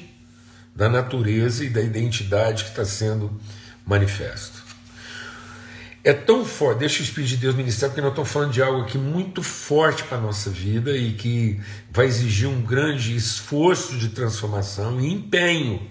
da 0.73 0.87
natureza 0.87 1.65
e 1.65 1.69
da 1.69 1.81
identidade 1.81 2.63
que 2.63 2.69
está 2.69 2.85
sendo 2.85 3.37
manifesto. 3.85 4.63
É 6.05 6.13
tão 6.13 6.45
forte, 6.45 6.79
deixa 6.79 7.01
o 7.01 7.03
Espírito 7.03 7.31
de 7.31 7.37
Deus 7.37 7.55
ministrar, 7.55 7.89
porque 7.89 7.99
nós 7.99 8.11
estamos 8.11 8.31
falando 8.31 8.53
de 8.53 8.61
algo 8.61 8.83
aqui 8.83 8.97
muito 8.97 9.43
forte 9.43 10.03
para 10.05 10.17
a 10.17 10.21
nossa 10.21 10.49
vida 10.49 10.95
e 10.95 11.11
que 11.11 11.59
vai 11.91 12.05
exigir 12.05 12.47
um 12.47 12.61
grande 12.61 13.13
esforço 13.13 13.97
de 13.97 14.07
transformação 14.07 15.01
e 15.01 15.11
empenho 15.11 15.85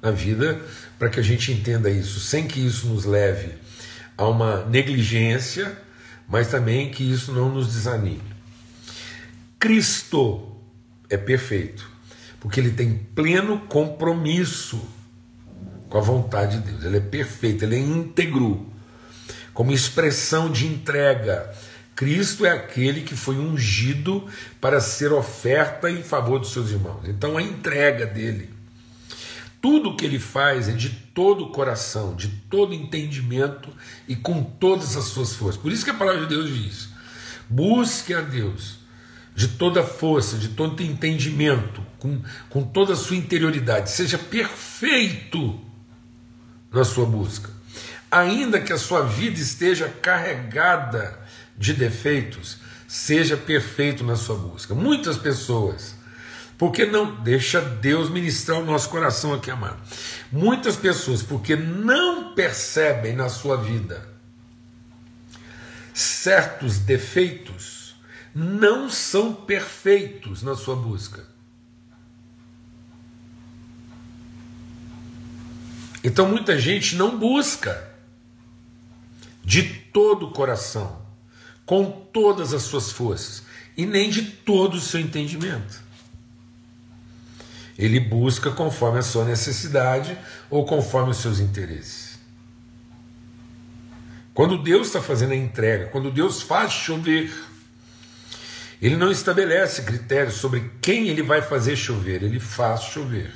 na 0.00 0.12
vida 0.12 0.60
para 1.00 1.08
que 1.08 1.18
a 1.18 1.22
gente 1.22 1.50
entenda 1.50 1.90
isso, 1.90 2.20
sem 2.20 2.46
que 2.46 2.64
isso 2.64 2.86
nos 2.86 3.04
leve 3.04 3.65
a 4.16 4.26
uma 4.26 4.64
negligência, 4.64 5.76
mas 6.28 6.48
também 6.48 6.90
que 6.90 7.02
isso 7.02 7.32
não 7.32 7.48
nos 7.48 7.68
desanime. 7.68 8.22
Cristo 9.58 10.56
é 11.08 11.16
perfeito, 11.16 11.88
porque 12.40 12.60
ele 12.60 12.70
tem 12.70 12.98
pleno 13.14 13.60
compromisso 13.60 14.80
com 15.88 15.98
a 15.98 16.00
vontade 16.00 16.58
de 16.58 16.72
Deus, 16.72 16.84
ele 16.84 16.96
é 16.96 17.00
perfeito, 17.00 17.64
ele 17.64 17.76
é 17.76 17.78
íntegro 17.78 18.66
como 19.54 19.72
expressão 19.72 20.52
de 20.52 20.66
entrega. 20.66 21.50
Cristo 21.94 22.44
é 22.44 22.50
aquele 22.50 23.00
que 23.00 23.16
foi 23.16 23.38
ungido 23.38 24.26
para 24.60 24.80
ser 24.80 25.12
oferta 25.12 25.90
em 25.90 26.02
favor 26.02 26.38
dos 26.38 26.52
seus 26.52 26.70
irmãos. 26.70 27.08
Então 27.08 27.38
a 27.38 27.42
entrega 27.42 28.04
dele. 28.04 28.55
Tudo 29.60 29.96
que 29.96 30.04
ele 30.04 30.18
faz 30.18 30.68
é 30.68 30.72
de 30.72 30.90
todo 30.90 31.44
o 31.44 31.50
coração, 31.50 32.14
de 32.14 32.28
todo 32.28 32.74
entendimento 32.74 33.70
e 34.06 34.14
com 34.14 34.42
todas 34.42 34.96
as 34.96 35.04
suas 35.04 35.34
forças. 35.34 35.60
Por 35.60 35.72
isso 35.72 35.84
que 35.84 35.90
a 35.90 35.94
palavra 35.94 36.22
de 36.22 36.28
Deus 36.28 36.48
diz: 36.52 36.88
busque 37.48 38.14
a 38.14 38.20
Deus 38.20 38.78
de 39.34 39.48
toda 39.48 39.82
força, 39.82 40.38
de 40.38 40.48
todo 40.48 40.82
entendimento, 40.82 41.84
com, 41.98 42.22
com 42.48 42.62
toda 42.62 42.94
a 42.94 42.96
sua 42.96 43.16
interioridade. 43.16 43.90
Seja 43.90 44.18
perfeito 44.18 45.60
na 46.72 46.84
sua 46.84 47.04
busca 47.04 47.56
ainda 48.10 48.60
que 48.60 48.72
a 48.72 48.78
sua 48.78 49.02
vida 49.02 49.38
esteja 49.38 49.88
carregada 49.88 51.18
de 51.56 51.72
defeitos, 51.72 52.58
seja 52.86 53.36
perfeito 53.36 54.04
na 54.04 54.16
sua 54.16 54.36
busca. 54.36 54.74
Muitas 54.74 55.16
pessoas, 55.16 55.95
porque 56.58 56.86
não 56.86 57.22
deixa 57.22 57.60
Deus 57.60 58.08
ministrar 58.08 58.58
o 58.60 58.64
nosso 58.64 58.88
coração 58.88 59.34
aqui, 59.34 59.50
amado. 59.50 59.80
Muitas 60.32 60.76
pessoas, 60.76 61.22
porque 61.22 61.54
não 61.54 62.34
percebem 62.34 63.14
na 63.14 63.28
sua 63.28 63.56
vida 63.56 64.16
certos 65.92 66.78
defeitos, 66.78 67.96
não 68.34 68.90
são 68.90 69.32
perfeitos 69.32 70.42
na 70.42 70.54
sua 70.54 70.76
busca. 70.76 71.24
Então 76.04 76.28
muita 76.28 76.58
gente 76.58 76.96
não 76.96 77.18
busca 77.18 77.90
de 79.42 79.62
todo 79.62 80.26
o 80.26 80.32
coração, 80.32 81.00
com 81.64 81.90
todas 82.12 82.52
as 82.52 82.62
suas 82.62 82.92
forças, 82.92 83.42
e 83.76 83.84
nem 83.86 84.10
de 84.10 84.22
todo 84.22 84.74
o 84.74 84.80
seu 84.80 85.00
entendimento. 85.00 85.85
Ele 87.78 88.00
busca 88.00 88.50
conforme 88.50 88.98
a 88.98 89.02
sua 89.02 89.24
necessidade 89.24 90.16
ou 90.48 90.64
conforme 90.64 91.10
os 91.10 91.18
seus 91.18 91.40
interesses. 91.40 92.18
Quando 94.32 94.58
Deus 94.58 94.88
está 94.88 95.00
fazendo 95.00 95.32
a 95.32 95.36
entrega, 95.36 95.86
quando 95.86 96.10
Deus 96.10 96.42
faz 96.42 96.72
chover, 96.72 97.32
ele 98.80 98.96
não 98.96 99.10
estabelece 99.10 99.82
critérios 99.82 100.34
sobre 100.34 100.70
quem 100.82 101.08
ele 101.08 101.22
vai 101.22 101.40
fazer 101.40 101.76
chover, 101.76 102.22
ele 102.22 102.38
faz 102.38 102.82
chover. 102.82 103.32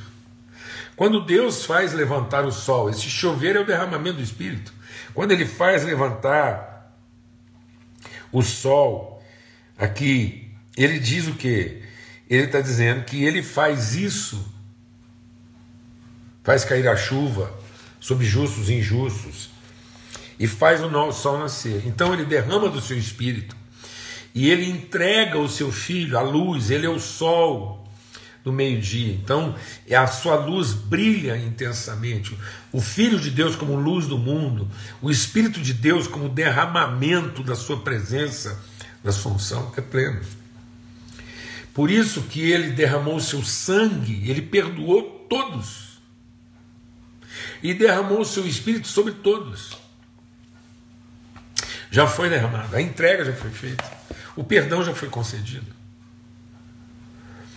Quando 0.95 1.25
Deus 1.25 1.65
faz 1.65 1.95
levantar 1.95 2.45
o 2.45 2.53
sol, 2.53 2.91
esse 2.91 3.09
chover 3.09 3.57
é 3.57 3.61
o 3.61 3.65
derramamento 3.65 4.19
do 4.19 4.23
Espírito. 4.23 4.73
Quando 5.15 5.33
ele 5.33 5.47
faz 5.47 5.85
levantar 5.85 6.95
o 8.31 8.43
sol, 8.43 9.23
aqui, 9.79 10.53
ele 10.77 10.99
diz 10.99 11.27
o 11.27 11.33
que? 11.33 11.83
Ele 12.31 12.45
está 12.45 12.61
dizendo 12.61 13.05
que 13.05 13.25
ele 13.25 13.43
faz 13.43 13.97
isso, 13.97 14.47
faz 16.45 16.65
cair 16.65 16.87
a 16.87 16.97
chuva 16.97 17.53
sobre 17.99 18.25
justos 18.25 18.69
e 18.69 18.75
injustos, 18.75 19.51
e 20.39 20.47
faz 20.47 20.81
o 20.81 21.13
sol 21.13 21.39
nascer. 21.39 21.83
Então 21.85 22.15
ele 22.15 22.25
derrama 22.25 22.69
do 22.69 22.81
seu 22.81 22.97
espírito, 22.97 23.57
e 24.33 24.49
ele 24.49 24.71
entrega 24.71 25.39
o 25.39 25.49
seu 25.49 25.73
filho, 25.73 26.17
a 26.17 26.23
luz, 26.23 26.71
ele 26.71 26.87
é 26.87 26.89
o 26.89 27.01
sol 27.01 27.85
do 28.45 28.53
meio-dia. 28.53 29.13
Então, 29.13 29.55
a 29.93 30.07
sua 30.07 30.37
luz 30.37 30.73
brilha 30.73 31.37
intensamente. 31.37 32.39
O 32.73 32.81
Filho 32.81 33.19
de 33.19 33.29
Deus 33.29 33.57
como 33.57 33.75
luz 33.75 34.07
do 34.07 34.17
mundo, 34.17 34.71
o 35.03 35.11
Espírito 35.11 35.61
de 35.61 35.75
Deus 35.75 36.07
como 36.07 36.29
derramamento 36.29 37.43
da 37.43 37.55
sua 37.55 37.81
presença, 37.81 38.59
da 39.05 39.13
sua 39.13 39.33
unção, 39.33 39.73
é 39.77 39.81
pleno. 39.81 40.21
Por 41.73 41.91
isso 41.91 42.23
que 42.23 42.51
ele 42.51 42.71
derramou 42.71 43.21
seu 43.21 43.45
sangue, 43.45 44.29
ele 44.29 44.43
perdoou 44.43 45.27
todos. 45.29 46.01
E 47.63 47.73
derramou 47.75 48.25
seu 48.25 48.47
espírito 48.47 48.89
sobre 48.89 49.13
todos. 49.13 49.79
Já 51.91 52.07
foi 52.07 52.29
derramado, 52.29 52.75
a 52.75 52.81
entrega 52.81 53.25
já 53.25 53.33
foi 53.33 53.51
feita, 53.51 53.85
o 54.37 54.45
perdão 54.45 54.85
já 54.85 54.95
foi 54.95 55.09
concedido. 55.09 55.67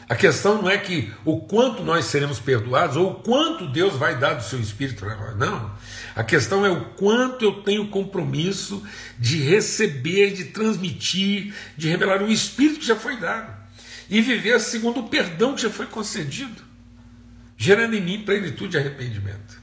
A 0.10 0.15
questão 0.15 0.62
não 0.62 0.69
é 0.69 0.78
que 0.78 1.12
o 1.23 1.39
quanto 1.39 1.82
nós 1.82 2.06
seremos 2.06 2.39
perdoados 2.39 2.97
ou 2.97 3.12
o 3.12 3.15
quanto 3.15 3.67
Deus 3.67 3.95
vai 3.95 4.17
dar 4.17 4.34
do 4.34 4.43
seu 4.43 4.60
espírito 4.60 5.06
para 5.06 5.15
nós. 5.15 5.38
Não. 5.38 5.71
A 6.15 6.23
questão 6.23 6.65
é 6.65 6.69
o 6.69 6.86
quanto 6.91 7.45
eu 7.45 7.63
tenho 7.63 7.88
compromisso 7.88 8.84
de 9.17 9.41
receber, 9.41 10.34
de 10.34 10.45
transmitir, 10.45 11.54
de 11.78 11.89
revelar 11.89 12.21
o 12.21 12.30
espírito 12.30 12.82
que 12.82 12.86
já 12.86 12.95
foi 12.95 13.17
dado 13.17 13.62
e 14.10 14.22
viver 14.22 14.60
segundo 14.60 15.02
o 15.02 15.10
perdão 15.10 15.56
que 15.56 15.62
já 15.62 15.70
foi 15.70 15.86
concedido, 15.86 16.62
gerando 17.58 17.96
em 17.96 18.02
mim 18.02 18.24
plenitude 18.24 18.76
e 18.76 18.80
arrependimento. 18.80 19.62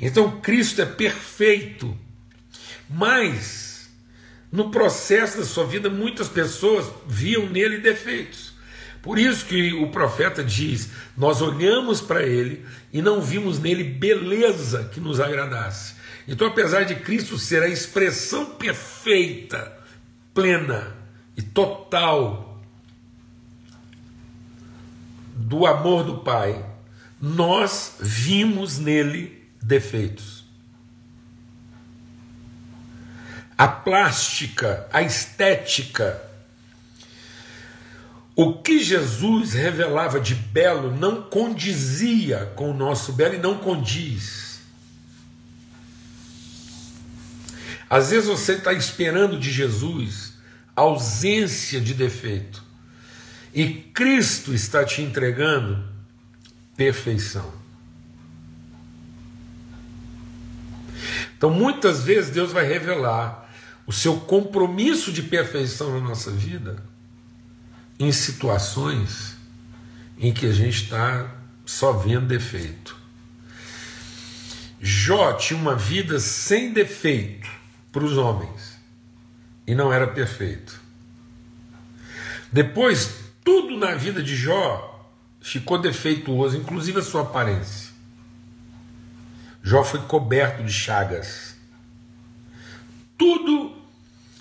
Então 0.00 0.40
Cristo 0.40 0.82
é 0.82 0.86
perfeito, 0.86 1.96
mas 2.88 3.90
no 4.50 4.70
processo 4.70 5.38
da 5.38 5.44
sua 5.44 5.66
vida 5.66 5.90
muitas 5.90 6.28
pessoas 6.28 6.90
viam 7.06 7.48
nele 7.48 7.78
defeitos. 7.78 8.56
Por 9.02 9.18
isso 9.18 9.44
que 9.46 9.72
o 9.74 9.90
profeta 9.90 10.42
diz: 10.42 10.90
Nós 11.16 11.40
olhamos 11.40 12.00
para 12.00 12.22
ele 12.22 12.64
e 12.92 13.00
não 13.00 13.20
vimos 13.20 13.58
nele 13.58 13.84
beleza 13.84 14.90
que 14.92 15.00
nos 15.00 15.20
agradasse. 15.20 15.94
Então, 16.26 16.46
apesar 16.46 16.84
de 16.84 16.96
Cristo 16.96 17.38
ser 17.38 17.62
a 17.62 17.68
expressão 17.68 18.44
perfeita, 18.44 19.72
plena 20.34 20.94
e 21.36 21.42
total 21.42 22.47
do 25.48 25.66
amor 25.66 26.04
do 26.04 26.18
Pai, 26.18 26.62
nós 27.18 27.94
vimos 27.98 28.78
nele 28.78 29.42
defeitos. 29.62 30.44
A 33.56 33.66
plástica, 33.66 34.86
a 34.92 35.00
estética, 35.00 36.22
o 38.36 38.60
que 38.62 38.84
Jesus 38.84 39.54
revelava 39.54 40.20
de 40.20 40.34
belo 40.34 40.94
não 40.94 41.22
condizia 41.22 42.52
com 42.54 42.70
o 42.70 42.74
nosso 42.74 43.14
belo 43.14 43.34
e 43.34 43.38
não 43.38 43.58
condiz. 43.58 44.60
Às 47.88 48.10
vezes 48.10 48.28
você 48.28 48.52
está 48.52 48.74
esperando 48.74 49.40
de 49.40 49.50
Jesus 49.50 50.34
ausência 50.76 51.80
de 51.80 51.94
defeito 51.94 52.67
e 53.58 53.74
Cristo 53.92 54.54
está 54.54 54.84
te 54.84 55.02
entregando 55.02 55.84
perfeição. 56.76 57.52
Então 61.36 61.50
muitas 61.50 62.04
vezes 62.04 62.30
Deus 62.30 62.52
vai 62.52 62.64
revelar 62.64 63.52
o 63.84 63.92
seu 63.92 64.20
compromisso 64.20 65.10
de 65.10 65.24
perfeição 65.24 65.90
na 65.98 66.08
nossa 66.08 66.30
vida 66.30 66.80
em 67.98 68.12
situações 68.12 69.34
em 70.16 70.32
que 70.32 70.46
a 70.46 70.52
gente 70.52 70.84
está 70.84 71.28
só 71.66 71.94
vendo 71.94 72.28
defeito. 72.28 72.96
Jó 74.80 75.32
tinha 75.32 75.58
uma 75.58 75.74
vida 75.74 76.20
sem 76.20 76.72
defeito 76.72 77.50
para 77.90 78.04
os 78.04 78.16
homens 78.16 78.78
e 79.66 79.74
não 79.74 79.92
era 79.92 80.06
perfeito. 80.06 80.80
Depois, 82.52 83.17
tudo 83.48 83.78
na 83.78 83.94
vida 83.94 84.22
de 84.22 84.36
Jó 84.36 85.10
ficou 85.40 85.78
defeituoso, 85.78 86.54
inclusive 86.54 86.98
a 86.98 87.02
sua 87.02 87.22
aparência. 87.22 87.88
Jó 89.62 89.82
foi 89.82 90.00
coberto 90.00 90.62
de 90.62 90.70
chagas. 90.70 91.56
Tudo 93.16 93.74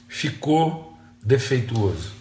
ficou 0.10 1.00
defeituoso. 1.24 2.12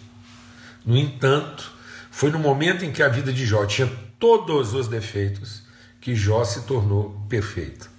No 0.85 0.95
entanto, 0.95 1.73
foi 2.09 2.31
no 2.31 2.39
momento 2.39 2.85
em 2.85 2.91
que 2.93 3.03
a 3.03 3.09
vida 3.09 3.33
de 3.33 3.45
Jó 3.45 3.65
tinha 3.65 3.91
todos 4.17 4.73
os 4.73 4.87
defeitos 4.87 5.63
que 5.99 6.15
Jó 6.15 6.45
se 6.45 6.61
tornou 6.61 7.21
perfeito. 7.27 7.89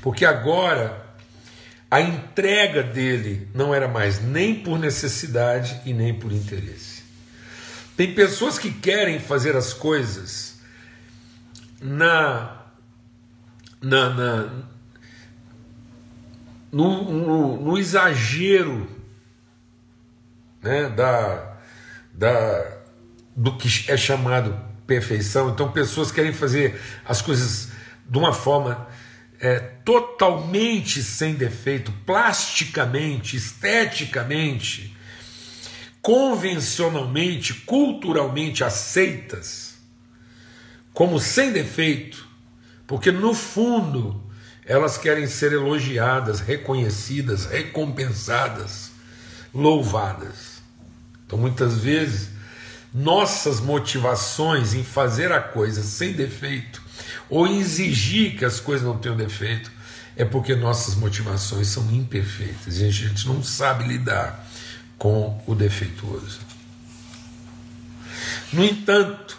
Porque 0.00 0.24
agora 0.24 1.06
a 1.88 2.00
entrega 2.00 2.82
dele 2.82 3.46
não 3.54 3.72
era 3.72 3.86
mais 3.86 4.20
nem 4.20 4.56
por 4.56 4.76
necessidade 4.76 5.80
e 5.86 5.94
nem 5.94 6.12
por 6.12 6.32
interesse. 6.32 7.01
Tem 8.02 8.12
pessoas 8.12 8.58
que 8.58 8.68
querem 8.68 9.20
fazer 9.20 9.54
as 9.54 9.72
coisas 9.72 10.60
na, 11.80 12.64
na, 13.80 14.10
na 14.10 14.50
no, 16.72 17.04
no, 17.12 17.60
no, 17.60 17.78
exagero 17.78 18.88
né, 20.60 20.88
da, 20.88 21.58
da, 22.12 22.78
do 23.36 23.56
que 23.56 23.68
é 23.88 23.96
chamado 23.96 24.58
perfeição. 24.84 25.50
Então, 25.50 25.70
pessoas 25.70 26.10
querem 26.10 26.32
fazer 26.32 26.80
as 27.04 27.22
coisas 27.22 27.70
de 28.04 28.18
uma 28.18 28.32
forma 28.32 28.84
é, 29.38 29.60
totalmente 29.60 31.04
sem 31.04 31.34
defeito, 31.34 31.92
plasticamente, 32.04 33.36
esteticamente, 33.36 34.92
convencionalmente, 36.02 37.54
culturalmente 37.54 38.64
aceitas, 38.64 39.74
como 40.92 41.20
sem 41.20 41.52
defeito, 41.52 42.26
porque 42.86 43.12
no 43.12 43.32
fundo 43.32 44.20
elas 44.66 44.98
querem 44.98 45.26
ser 45.26 45.52
elogiadas, 45.52 46.40
reconhecidas, 46.40 47.46
recompensadas, 47.46 48.90
louvadas. 49.54 50.60
Então 51.24 51.38
muitas 51.38 51.78
vezes 51.78 52.30
nossas 52.92 53.60
motivações 53.60 54.74
em 54.74 54.84
fazer 54.84 55.32
a 55.32 55.40
coisa 55.40 55.82
sem 55.82 56.12
defeito 56.12 56.82
ou 57.30 57.46
exigir 57.46 58.36
que 58.36 58.44
as 58.44 58.60
coisas 58.60 58.86
não 58.86 58.98
tenham 58.98 59.16
defeito, 59.16 59.70
é 60.16 60.24
porque 60.24 60.54
nossas 60.54 60.94
motivações 60.94 61.68
são 61.68 61.90
imperfeitas 61.90 62.80
e 62.80 62.84
a 62.84 62.90
gente 62.90 63.26
não 63.26 63.42
sabe 63.42 63.84
lidar 63.84 64.46
com 65.02 65.42
o 65.48 65.54
defeituoso. 65.56 66.38
No 68.52 68.64
entanto, 68.64 69.36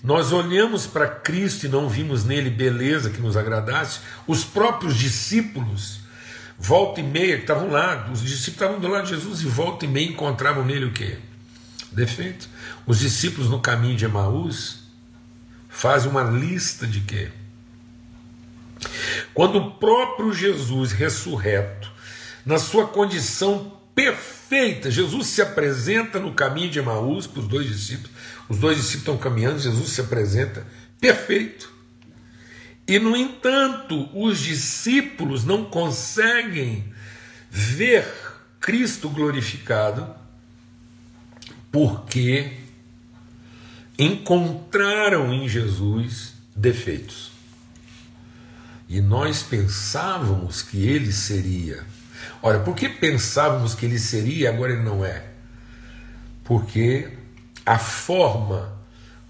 nós 0.00 0.30
olhamos 0.30 0.86
para 0.86 1.08
Cristo 1.08 1.66
e 1.66 1.68
não 1.68 1.88
vimos 1.88 2.24
nele 2.24 2.48
beleza 2.50 3.10
que 3.10 3.20
nos 3.20 3.36
agradasse, 3.36 3.98
os 4.28 4.44
próprios 4.44 4.94
discípulos, 4.94 5.98
volta 6.56 7.00
e 7.00 7.02
meia, 7.02 7.34
que 7.34 7.42
estavam 7.42 7.68
lá, 7.68 8.08
os 8.12 8.20
discípulos 8.20 8.46
estavam 8.46 8.78
do 8.78 8.86
lado 8.86 9.08
de 9.08 9.16
Jesus 9.16 9.40
e 9.40 9.46
volta 9.46 9.86
e 9.86 9.88
meia 9.88 10.08
encontravam 10.08 10.64
nele 10.64 10.84
o 10.84 10.92
quê? 10.92 11.18
Defeito. 11.90 12.48
Os 12.86 13.00
discípulos 13.00 13.50
no 13.50 13.58
caminho 13.58 13.96
de 13.96 14.04
Emaús 14.04 14.84
faz 15.68 16.06
uma 16.06 16.22
lista 16.22 16.86
de 16.86 17.00
quê? 17.00 17.32
Quando 19.34 19.58
o 19.58 19.70
próprio 19.72 20.32
Jesus 20.32 20.92
ressurreto, 20.92 21.90
na 22.46 22.60
sua 22.60 22.86
condição 22.86 23.79
perfeita, 24.00 24.90
Jesus 24.90 25.26
se 25.28 25.42
apresenta 25.42 26.18
no 26.18 26.32
caminho 26.32 26.70
de 26.70 26.78
Emaús 26.78 27.26
para 27.26 27.40
os 27.40 27.48
dois 27.48 27.68
discípulos, 27.68 28.10
os 28.48 28.58
dois 28.58 28.78
discípulos 28.78 29.02
estão 29.02 29.18
caminhando, 29.18 29.58
Jesus 29.58 29.90
se 29.90 30.00
apresenta 30.00 30.66
perfeito. 30.98 31.70
E, 32.86 32.98
no 32.98 33.14
entanto, 33.14 34.08
os 34.18 34.40
discípulos 34.40 35.44
não 35.44 35.64
conseguem 35.64 36.92
ver 37.50 38.06
Cristo 38.58 39.08
glorificado, 39.10 40.14
porque 41.70 42.52
encontraram 43.98 45.32
em 45.32 45.48
Jesus 45.48 46.32
defeitos. 46.56 47.30
E 48.88 49.00
nós 49.00 49.42
pensávamos 49.42 50.62
que 50.62 50.88
ele 50.88 51.12
seria. 51.12 51.84
Ora, 52.42 52.60
por 52.60 52.74
que 52.74 52.88
pensávamos 52.88 53.74
que 53.74 53.86
ele 53.86 53.98
seria 53.98 54.44
e 54.44 54.46
agora 54.46 54.72
ele 54.72 54.82
não 54.82 55.04
é? 55.04 55.24
Porque 56.44 57.08
a 57.64 57.78
forma 57.78 58.72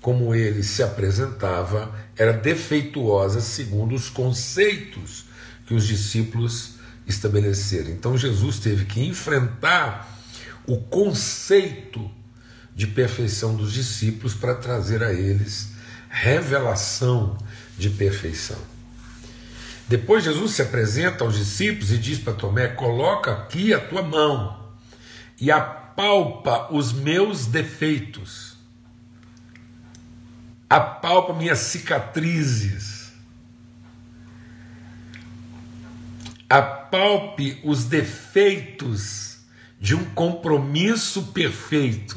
como 0.00 0.34
ele 0.34 0.62
se 0.62 0.82
apresentava 0.82 1.94
era 2.16 2.32
defeituosa 2.32 3.40
segundo 3.40 3.94
os 3.94 4.08
conceitos 4.08 5.26
que 5.66 5.74
os 5.74 5.86
discípulos 5.86 6.74
estabeleceram. 7.06 7.90
Então 7.90 8.16
Jesus 8.16 8.58
teve 8.58 8.86
que 8.86 9.04
enfrentar 9.04 10.18
o 10.66 10.78
conceito 10.78 12.10
de 12.74 12.86
perfeição 12.86 13.54
dos 13.54 13.72
discípulos 13.72 14.34
para 14.34 14.54
trazer 14.54 15.02
a 15.02 15.12
eles 15.12 15.68
revelação 16.08 17.36
de 17.78 17.90
perfeição. 17.90 18.58
Depois 19.90 20.22
Jesus 20.22 20.52
se 20.52 20.62
apresenta 20.62 21.24
aos 21.24 21.36
discípulos 21.36 21.90
e 21.90 21.98
diz 21.98 22.20
para 22.20 22.32
Tomé: 22.32 22.68
Coloca 22.68 23.32
aqui 23.32 23.74
a 23.74 23.80
tua 23.80 24.02
mão 24.02 24.70
e 25.40 25.50
apalpa 25.50 26.72
os 26.72 26.92
meus 26.92 27.46
defeitos, 27.46 28.56
apalpa 30.68 31.32
minhas 31.32 31.58
cicatrizes, 31.58 33.10
apalpe 36.48 37.60
os 37.64 37.84
defeitos 37.84 39.38
de 39.80 39.96
um 39.96 40.04
compromisso 40.10 41.32
perfeito. 41.32 42.16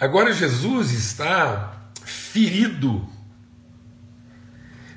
Agora 0.00 0.32
Jesus 0.32 0.90
está 0.90 1.90
ferido 2.02 3.14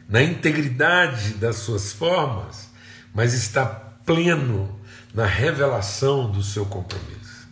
na 0.10 0.22
integridade 0.24 1.36
das 1.36 1.58
suas 1.58 1.94
formas, 1.94 2.70
mas 3.14 3.34
está 3.34 3.66
pleno 3.66 4.80
na 5.14 5.26
revelação 5.26 6.30
do 6.30 6.44
seu 6.44 6.66
compromisso. 6.66 7.48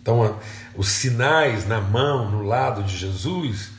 Então, 0.00 0.40
os 0.74 0.88
sinais 0.88 1.68
na 1.68 1.80
mão, 1.80 2.30
no 2.30 2.42
lado 2.42 2.82
de 2.82 2.96
Jesus, 2.96 3.70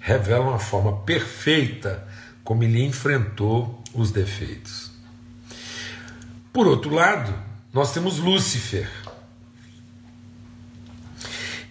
revelam 0.00 0.54
a 0.54 0.58
forma 0.58 1.02
perfeita 1.02 2.06
como 2.42 2.64
ele 2.64 2.82
enfrentou 2.82 3.82
os 3.94 4.10
defeitos. 4.10 4.90
Por 6.52 6.66
outro 6.66 6.92
lado, 6.92 7.32
nós 7.72 7.92
temos 7.92 8.18
Lúcifer, 8.18 8.90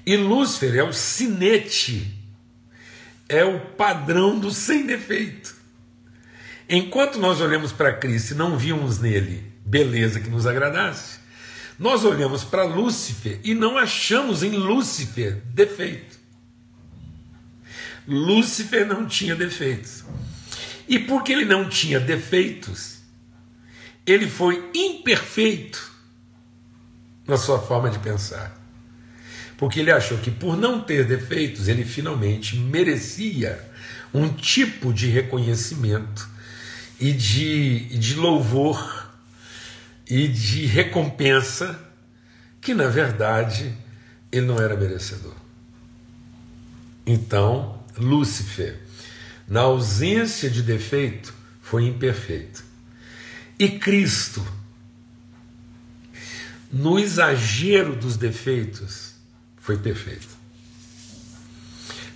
e 0.09 0.17
Lúcifer 0.17 0.75
é 0.75 0.83
o 0.83 0.91
sinete, 0.91 2.18
é 3.29 3.45
o 3.45 3.59
padrão 3.59 4.39
do 4.39 4.51
sem 4.51 4.87
defeito. 4.87 5.55
Enquanto 6.67 7.19
nós 7.19 7.39
olhamos 7.39 7.71
para 7.71 7.93
Cristo 7.93 8.31
e 8.31 8.37
não 8.37 8.57
vimos 8.57 8.99
nele 8.99 9.45
beleza 9.63 10.19
que 10.19 10.29
nos 10.29 10.47
agradasse, 10.47 11.19
nós 11.77 12.03
olhamos 12.03 12.43
para 12.43 12.63
Lúcifer 12.63 13.39
e 13.43 13.53
não 13.53 13.77
achamos 13.77 14.43
em 14.43 14.51
Lúcifer 14.51 15.41
defeito. 15.53 16.17
Lúcifer 18.07 18.85
não 18.85 19.05
tinha 19.05 19.35
defeitos. 19.35 20.03
E 20.87 20.97
porque 20.97 21.31
ele 21.31 21.45
não 21.45 21.69
tinha 21.69 21.99
defeitos, 21.99 22.97
ele 24.05 24.27
foi 24.27 24.71
imperfeito 24.73 25.91
na 27.27 27.37
sua 27.37 27.59
forma 27.59 27.91
de 27.91 27.99
pensar 27.99 28.58
porque 29.59 29.81
ele 29.81 29.91
achou 29.91 30.17
que 30.19 30.31
por 30.31 30.55
não 30.55 30.79
ter 30.79 31.05
defeitos 31.05 31.67
ele 31.67 31.83
finalmente 31.83 32.55
merecia 32.55 33.61
um 34.13 34.29
tipo 34.29 34.93
de 34.93 35.07
reconhecimento 35.07 36.29
e 36.97 37.11
de, 37.11 37.89
de 37.97 38.15
louvor 38.15 39.11
e 40.09 40.29
de 40.29 40.65
recompensa 40.65 41.77
que 42.61 42.73
na 42.73 42.87
verdade 42.87 43.75
ele 44.31 44.45
não 44.45 44.61
era 44.61 44.77
merecedor. 44.77 45.35
Então, 47.05 47.83
Lúcifer, 47.97 48.79
na 49.45 49.61
ausência 49.61 50.49
de 50.49 50.61
defeito, 50.61 51.33
foi 51.61 51.85
imperfeito. 51.85 52.63
E 53.57 53.67
Cristo, 53.67 54.45
no 56.71 56.97
exagero 56.97 57.93
dos 57.95 58.15
defeitos, 58.15 59.08
foi 59.69 59.77
perfeito. 59.77 60.27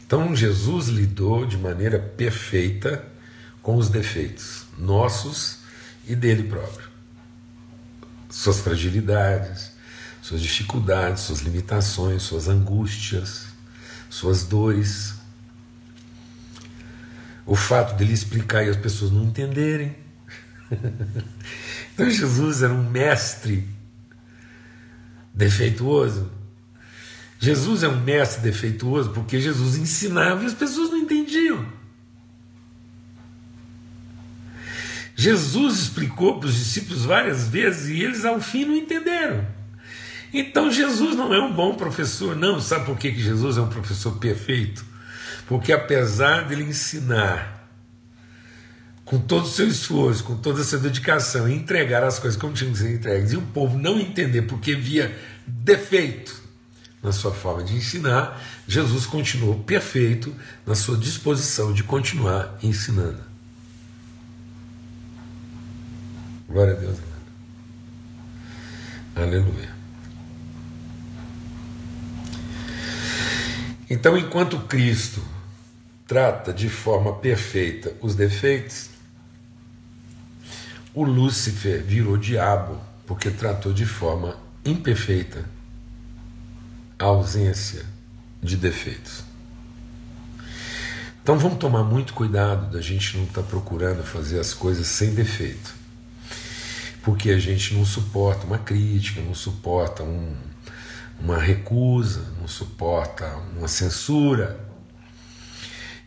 Então 0.03 0.35
Jesus 0.35 0.87
lidou 0.87 1.45
de 1.45 1.55
maneira 1.55 1.99
perfeita 1.99 3.05
com 3.61 3.75
os 3.75 3.89
defeitos 3.89 4.65
nossos 4.75 5.59
e 6.07 6.15
dele 6.15 6.49
próprio. 6.49 6.89
Suas 8.27 8.59
fragilidades, 8.59 9.71
suas 10.19 10.41
dificuldades, 10.41 11.21
suas 11.21 11.41
limitações, 11.41 12.23
suas 12.23 12.47
angústias, 12.47 13.45
suas 14.09 14.45
dores. 14.45 15.13
O 17.45 17.55
fato 17.55 17.95
dele 17.95 18.13
explicar 18.13 18.65
e 18.65 18.69
as 18.69 18.77
pessoas 18.77 19.11
não 19.11 19.25
entenderem. 19.25 19.95
então 21.93 22.09
Jesus 22.09 22.63
era 22.63 22.73
um 22.73 22.89
mestre 22.89 23.69
defeituoso. 25.31 26.41
Jesus 27.43 27.83
é 27.83 27.89
um 27.89 27.99
mestre 27.99 28.41
defeituoso 28.41 29.09
porque 29.09 29.41
Jesus 29.41 29.75
ensinava 29.75 30.43
e 30.43 30.45
as 30.45 30.53
pessoas 30.53 30.89
não 30.89 30.99
entendiam. 30.99 31.65
Jesus 35.13 35.77
explicou 35.77 36.39
para 36.39 36.47
os 36.47 36.55
discípulos 36.55 37.03
várias 37.03 37.49
vezes 37.49 37.89
e 37.89 38.01
eles 38.01 38.23
ao 38.23 38.39
fim 38.39 38.63
não 38.63 38.73
entenderam. 38.73 39.45
Então 40.33 40.71
Jesus 40.71 41.17
não 41.17 41.33
é 41.33 41.41
um 41.41 41.51
bom 41.51 41.75
professor, 41.75 42.33
não. 42.33 42.61
Sabe 42.61 42.85
por 42.85 42.97
que, 42.97 43.13
Jesus 43.13 43.57
é 43.57 43.61
um 43.61 43.67
professor 43.67 44.17
perfeito? 44.19 44.85
Porque 45.45 45.73
apesar 45.73 46.47
dele 46.47 46.63
ensinar 46.63 47.67
com 49.03 49.19
todo 49.19 49.43
o 49.43 49.49
seu 49.49 49.67
esforço, 49.67 50.23
com 50.23 50.37
toda 50.37 50.61
a 50.61 50.63
sua 50.63 50.79
dedicação, 50.79 51.49
entregar 51.49 52.05
as 52.05 52.19
coisas 52.19 52.39
como 52.39 52.53
tinham 52.53 52.71
que 52.71 52.79
ser 52.79 52.93
entregues, 52.93 53.33
e 53.33 53.35
o 53.35 53.41
povo 53.41 53.77
não 53.77 53.99
entender 53.99 54.43
porque 54.43 54.75
via 54.75 55.13
defeito 55.45 56.42
na 57.03 57.11
sua 57.11 57.33
forma 57.33 57.63
de 57.63 57.75
ensinar, 57.75 58.41
Jesus 58.65 59.05
continuou 59.05 59.59
perfeito 59.59 60.33
na 60.65 60.73
sua 60.73 60.97
disposição 60.97 61.73
de 61.73 61.83
continuar 61.83 62.57
ensinando. 62.63 63.19
Glória 66.47 66.73
a 66.73 66.77
Deus. 66.77 66.97
Aleluia. 69.15 69.73
Então, 73.89 74.17
enquanto 74.17 74.57
Cristo 74.61 75.21
trata 76.07 76.53
de 76.53 76.69
forma 76.69 77.13
perfeita 77.13 77.93
os 78.01 78.15
defeitos, 78.15 78.89
o 80.93 81.03
Lúcifer 81.03 81.83
virou 81.83 82.17
diabo 82.17 82.79
porque 83.05 83.29
tratou 83.29 83.73
de 83.73 83.85
forma 83.85 84.37
imperfeita 84.63 85.45
a 87.03 87.07
ausência 87.07 87.85
de 88.41 88.55
defeitos. 88.55 89.23
Então 91.21 91.37
vamos 91.37 91.57
tomar 91.57 91.83
muito 91.83 92.13
cuidado 92.13 92.71
da 92.71 92.81
gente 92.81 93.17
não 93.17 93.25
estar 93.25 93.41
tá 93.41 93.47
procurando 93.47 94.03
fazer 94.03 94.39
as 94.39 94.53
coisas 94.53 94.87
sem 94.87 95.13
defeito. 95.13 95.75
Porque 97.01 97.31
a 97.31 97.39
gente 97.39 97.73
não 97.73 97.85
suporta 97.85 98.45
uma 98.45 98.57
crítica, 98.57 99.19
não 99.21 99.35
suporta 99.35 100.01
um, 100.01 100.33
uma 101.19 101.37
recusa, 101.37 102.25
não 102.39 102.47
suporta 102.47 103.25
uma 103.57 103.67
censura. 103.67 104.57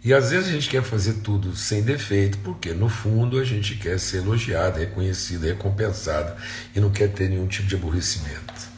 E 0.03 0.15
às 0.15 0.31
vezes 0.31 0.49
a 0.49 0.53
gente 0.53 0.71
quer 0.71 0.83
fazer 0.83 1.15
tudo 1.15 1.55
sem 1.55 1.83
defeito, 1.83 2.39
porque 2.39 2.73
no 2.73 2.89
fundo 2.89 3.39
a 3.39 3.45
gente 3.45 3.75
quer 3.75 4.01
ser 4.01 4.19
elogiado, 4.19 4.79
reconhecido, 4.79 5.45
recompensado 5.45 6.33
e 6.75 6.81
não 6.81 6.91
quer 6.91 7.13
ter 7.13 7.29
nenhum 7.29 7.47
tipo 7.47 7.69
de 7.69 7.75
aborrecimento. 7.75 8.76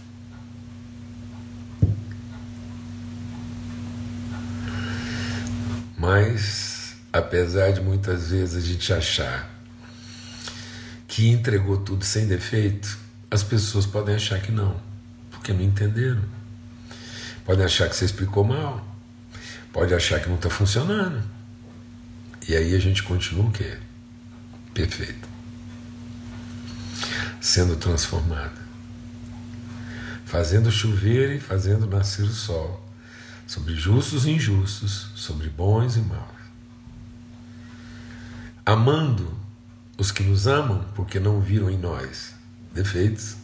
Mas, 6.09 6.95
apesar 7.13 7.71
de 7.71 7.83
muitas 7.83 8.31
vezes 8.31 8.57
a 8.57 8.67
gente 8.67 8.91
achar 8.95 9.47
que 11.07 11.29
entregou 11.29 11.77
tudo 11.77 12.03
sem 12.03 12.27
defeito, 12.27 12.99
as 13.31 13.43
pessoas 13.43 13.85
podem 13.85 14.15
achar 14.15 14.41
que 14.41 14.51
não, 14.51 14.81
porque 15.31 15.53
não 15.53 15.61
entenderam. 15.61 16.23
Podem 17.45 17.63
achar 17.63 17.91
que 17.91 17.95
você 17.95 18.07
explicou 18.07 18.43
mal 18.43 18.83
pode 19.71 19.93
achar 19.95 20.19
que 20.19 20.31
não 20.31 20.37
está 20.37 20.49
funcionando. 20.49 21.23
E 22.49 22.57
aí 22.57 22.75
a 22.75 22.79
gente 22.79 23.03
continua 23.03 23.45
o 23.45 23.53
quê? 23.53 23.77
Perfeito. 24.73 25.29
Sendo 27.39 27.77
transformado. 27.77 28.59
Fazendo 30.25 30.73
chover 30.73 31.37
e 31.37 31.39
fazendo 31.39 31.87
nascer 31.87 32.25
o 32.25 32.33
sol. 32.33 32.88
Sobre 33.49 33.75
justos 33.75 34.27
e 34.27 34.31
injustos, 34.31 35.11
sobre 35.15 35.49
bons 35.49 35.97
e 35.97 36.01
maus. 36.01 36.39
Amando 38.65 39.35
os 39.97 40.13
que 40.13 40.23
nos 40.23 40.47
amam 40.47 40.85
porque 40.95 41.19
não 41.19 41.41
viram 41.41 41.71
em 41.71 41.79
nós 41.79 42.35
defeitos. 42.75 43.37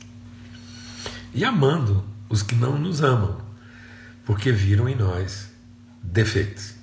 E 1.33 1.43
amando 1.43 2.05
os 2.29 2.43
que 2.43 2.55
não 2.55 2.79
nos 2.79 3.03
amam 3.03 3.41
porque 4.27 4.53
viram 4.53 4.87
em 4.91 4.95
nós 4.95 5.49
defeitos. 6.03 6.75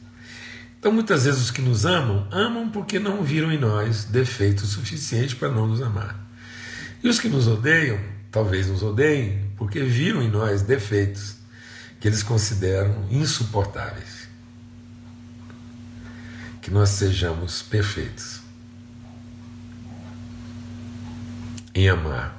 Então, 0.79 0.91
muitas 0.91 1.25
vezes, 1.25 1.41
os 1.41 1.51
que 1.51 1.61
nos 1.61 1.85
amam, 1.85 2.27
amam 2.31 2.69
porque 2.71 2.97
não 2.97 3.23
viram 3.23 3.51
em 3.51 3.59
nós 3.59 4.03
defeitos 4.05 4.69
suficientes 4.69 5.35
para 5.35 5.51
não 5.51 5.67
nos 5.67 5.79
amar. 5.79 6.19
E 7.03 7.07
os 7.07 7.19
que 7.19 7.29
nos 7.29 7.47
odeiam, 7.47 7.99
talvez 8.31 8.67
nos 8.67 8.81
odeiem 8.81 9.51
porque 9.57 9.83
viram 9.83 10.23
em 10.23 10.29
nós 10.29 10.63
defeitos 10.63 11.35
que 12.01 12.07
eles 12.09 12.21
consideram 12.21 13.07
insuportáveis. 13.09 14.27
Que 16.61 16.69
nós 16.69 16.89
sejamos 16.89 17.61
perfeitos 17.61 18.41
em 21.73 21.87
amar 21.87 22.37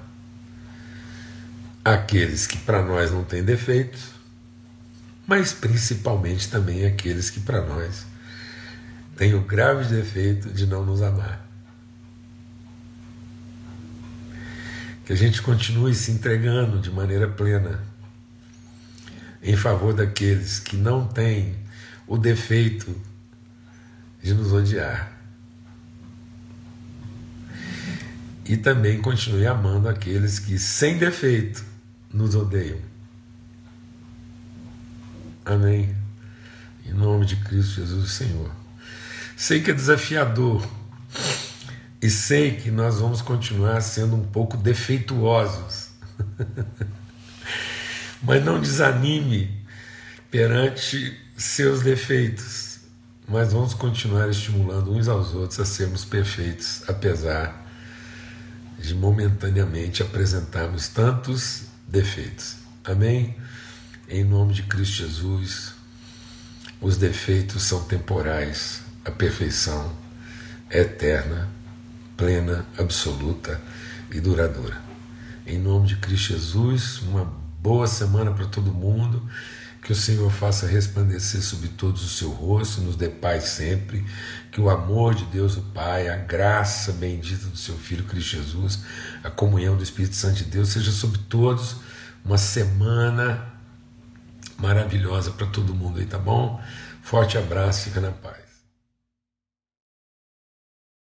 aqueles 1.82 2.46
que 2.46 2.58
para 2.58 2.82
nós 2.82 3.10
não 3.10 3.24
têm 3.24 3.42
defeitos 3.42 4.12
mas 5.26 5.52
principalmente 5.52 6.50
também 6.50 6.84
aqueles 6.84 7.30
que 7.30 7.40
para 7.40 7.64
nós 7.64 8.06
têm 9.16 9.34
o 9.34 9.40
grave 9.40 9.84
defeito 9.84 10.50
de 10.50 10.66
não 10.66 10.84
nos 10.84 11.00
amar. 11.00 11.40
Que 15.04 15.12
a 15.12 15.16
gente 15.16 15.40
continue 15.42 15.94
se 15.94 16.10
entregando 16.10 16.78
de 16.78 16.90
maneira 16.90 17.28
plena 17.28 17.80
em 19.42 19.56
favor 19.56 19.92
daqueles 19.92 20.60
que 20.60 20.76
não 20.76 21.06
têm 21.06 21.56
o 22.06 22.16
defeito 22.16 22.94
de 24.22 24.32
nos 24.32 24.52
odiar. 24.52 25.10
E 28.44 28.56
também 28.56 29.00
continue 29.00 29.46
amando 29.46 29.88
aqueles 29.88 30.38
que, 30.38 30.58
sem 30.58 30.98
defeito, 30.98 31.64
nos 32.12 32.34
odeiam. 32.34 32.78
Amém. 35.44 35.94
Em 36.86 36.92
nome 36.92 37.26
de 37.26 37.36
Cristo 37.36 37.76
Jesus, 37.76 38.12
Senhor. 38.12 38.50
Sei 39.36 39.60
que 39.60 39.70
é 39.70 39.74
desafiador 39.74 40.66
e 42.00 42.10
sei 42.10 42.56
que 42.56 42.70
nós 42.70 43.00
vamos 43.00 43.22
continuar 43.22 43.80
sendo 43.80 44.16
um 44.16 44.24
pouco 44.24 44.56
defeituosos. 44.56 45.90
mas 48.22 48.44
não 48.44 48.60
desanime 48.60 49.50
perante 50.30 51.18
seus 51.36 51.82
defeitos, 51.82 52.80
mas 53.28 53.52
vamos 53.52 53.74
continuar 53.74 54.28
estimulando 54.28 54.92
uns 54.92 55.08
aos 55.08 55.34
outros 55.34 55.58
a 55.58 55.64
sermos 55.64 56.04
perfeitos, 56.04 56.82
apesar 56.88 57.66
de 58.78 58.94
momentaneamente 58.94 60.02
apresentarmos 60.02 60.88
tantos 60.88 61.64
defeitos. 61.86 62.56
Amém? 62.84 63.36
Em 64.08 64.24
nome 64.24 64.54
de 64.54 64.62
Cristo 64.64 64.96
Jesus, 64.96 65.72
os 66.80 66.96
defeitos 66.96 67.62
são 67.62 67.84
temporais, 67.84 68.82
a 69.04 69.10
perfeição 69.10 69.96
é 70.68 70.80
eterna, 70.80 71.48
plena, 72.16 72.66
absoluta 72.78 73.60
e 74.10 74.20
duradoura. 74.20 74.80
Em 75.46 75.58
nome 75.58 75.88
de 75.88 75.96
Cristo 75.96 76.34
Jesus, 76.34 77.00
uma 77.02 77.41
boa 77.62 77.86
semana 77.86 78.32
para 78.32 78.46
todo 78.46 78.74
mundo. 78.74 79.22
Que 79.82 79.92
o 79.92 79.96
Senhor 79.96 80.30
faça 80.30 80.66
resplandecer 80.66 81.42
sobre 81.42 81.68
todos 81.68 82.04
o 82.04 82.08
seu 82.08 82.30
rosto, 82.30 82.80
nos 82.80 82.94
dê 82.94 83.08
paz 83.08 83.44
sempre. 83.44 84.04
Que 84.50 84.60
o 84.60 84.70
amor 84.70 85.14
de 85.14 85.24
Deus, 85.24 85.56
o 85.56 85.62
Pai, 85.62 86.08
a 86.08 86.16
graça 86.16 86.92
bendita 86.92 87.46
do 87.46 87.56
seu 87.56 87.76
Filho 87.76 88.04
Cristo 88.04 88.36
Jesus, 88.36 88.80
a 89.24 89.30
comunhão 89.30 89.76
do 89.76 89.82
Espírito 89.82 90.14
Santo 90.14 90.36
de 90.36 90.44
Deus 90.44 90.68
seja 90.68 90.92
sobre 90.92 91.18
todos. 91.28 91.76
Uma 92.24 92.38
semana 92.38 93.44
maravilhosa 94.56 95.32
para 95.32 95.48
todo 95.48 95.74
mundo 95.74 95.98
aí, 95.98 96.06
tá 96.06 96.18
bom? 96.18 96.62
Forte 97.02 97.36
abraço, 97.36 97.84
fica 97.84 98.00
na 98.00 98.12
paz. 98.12 98.41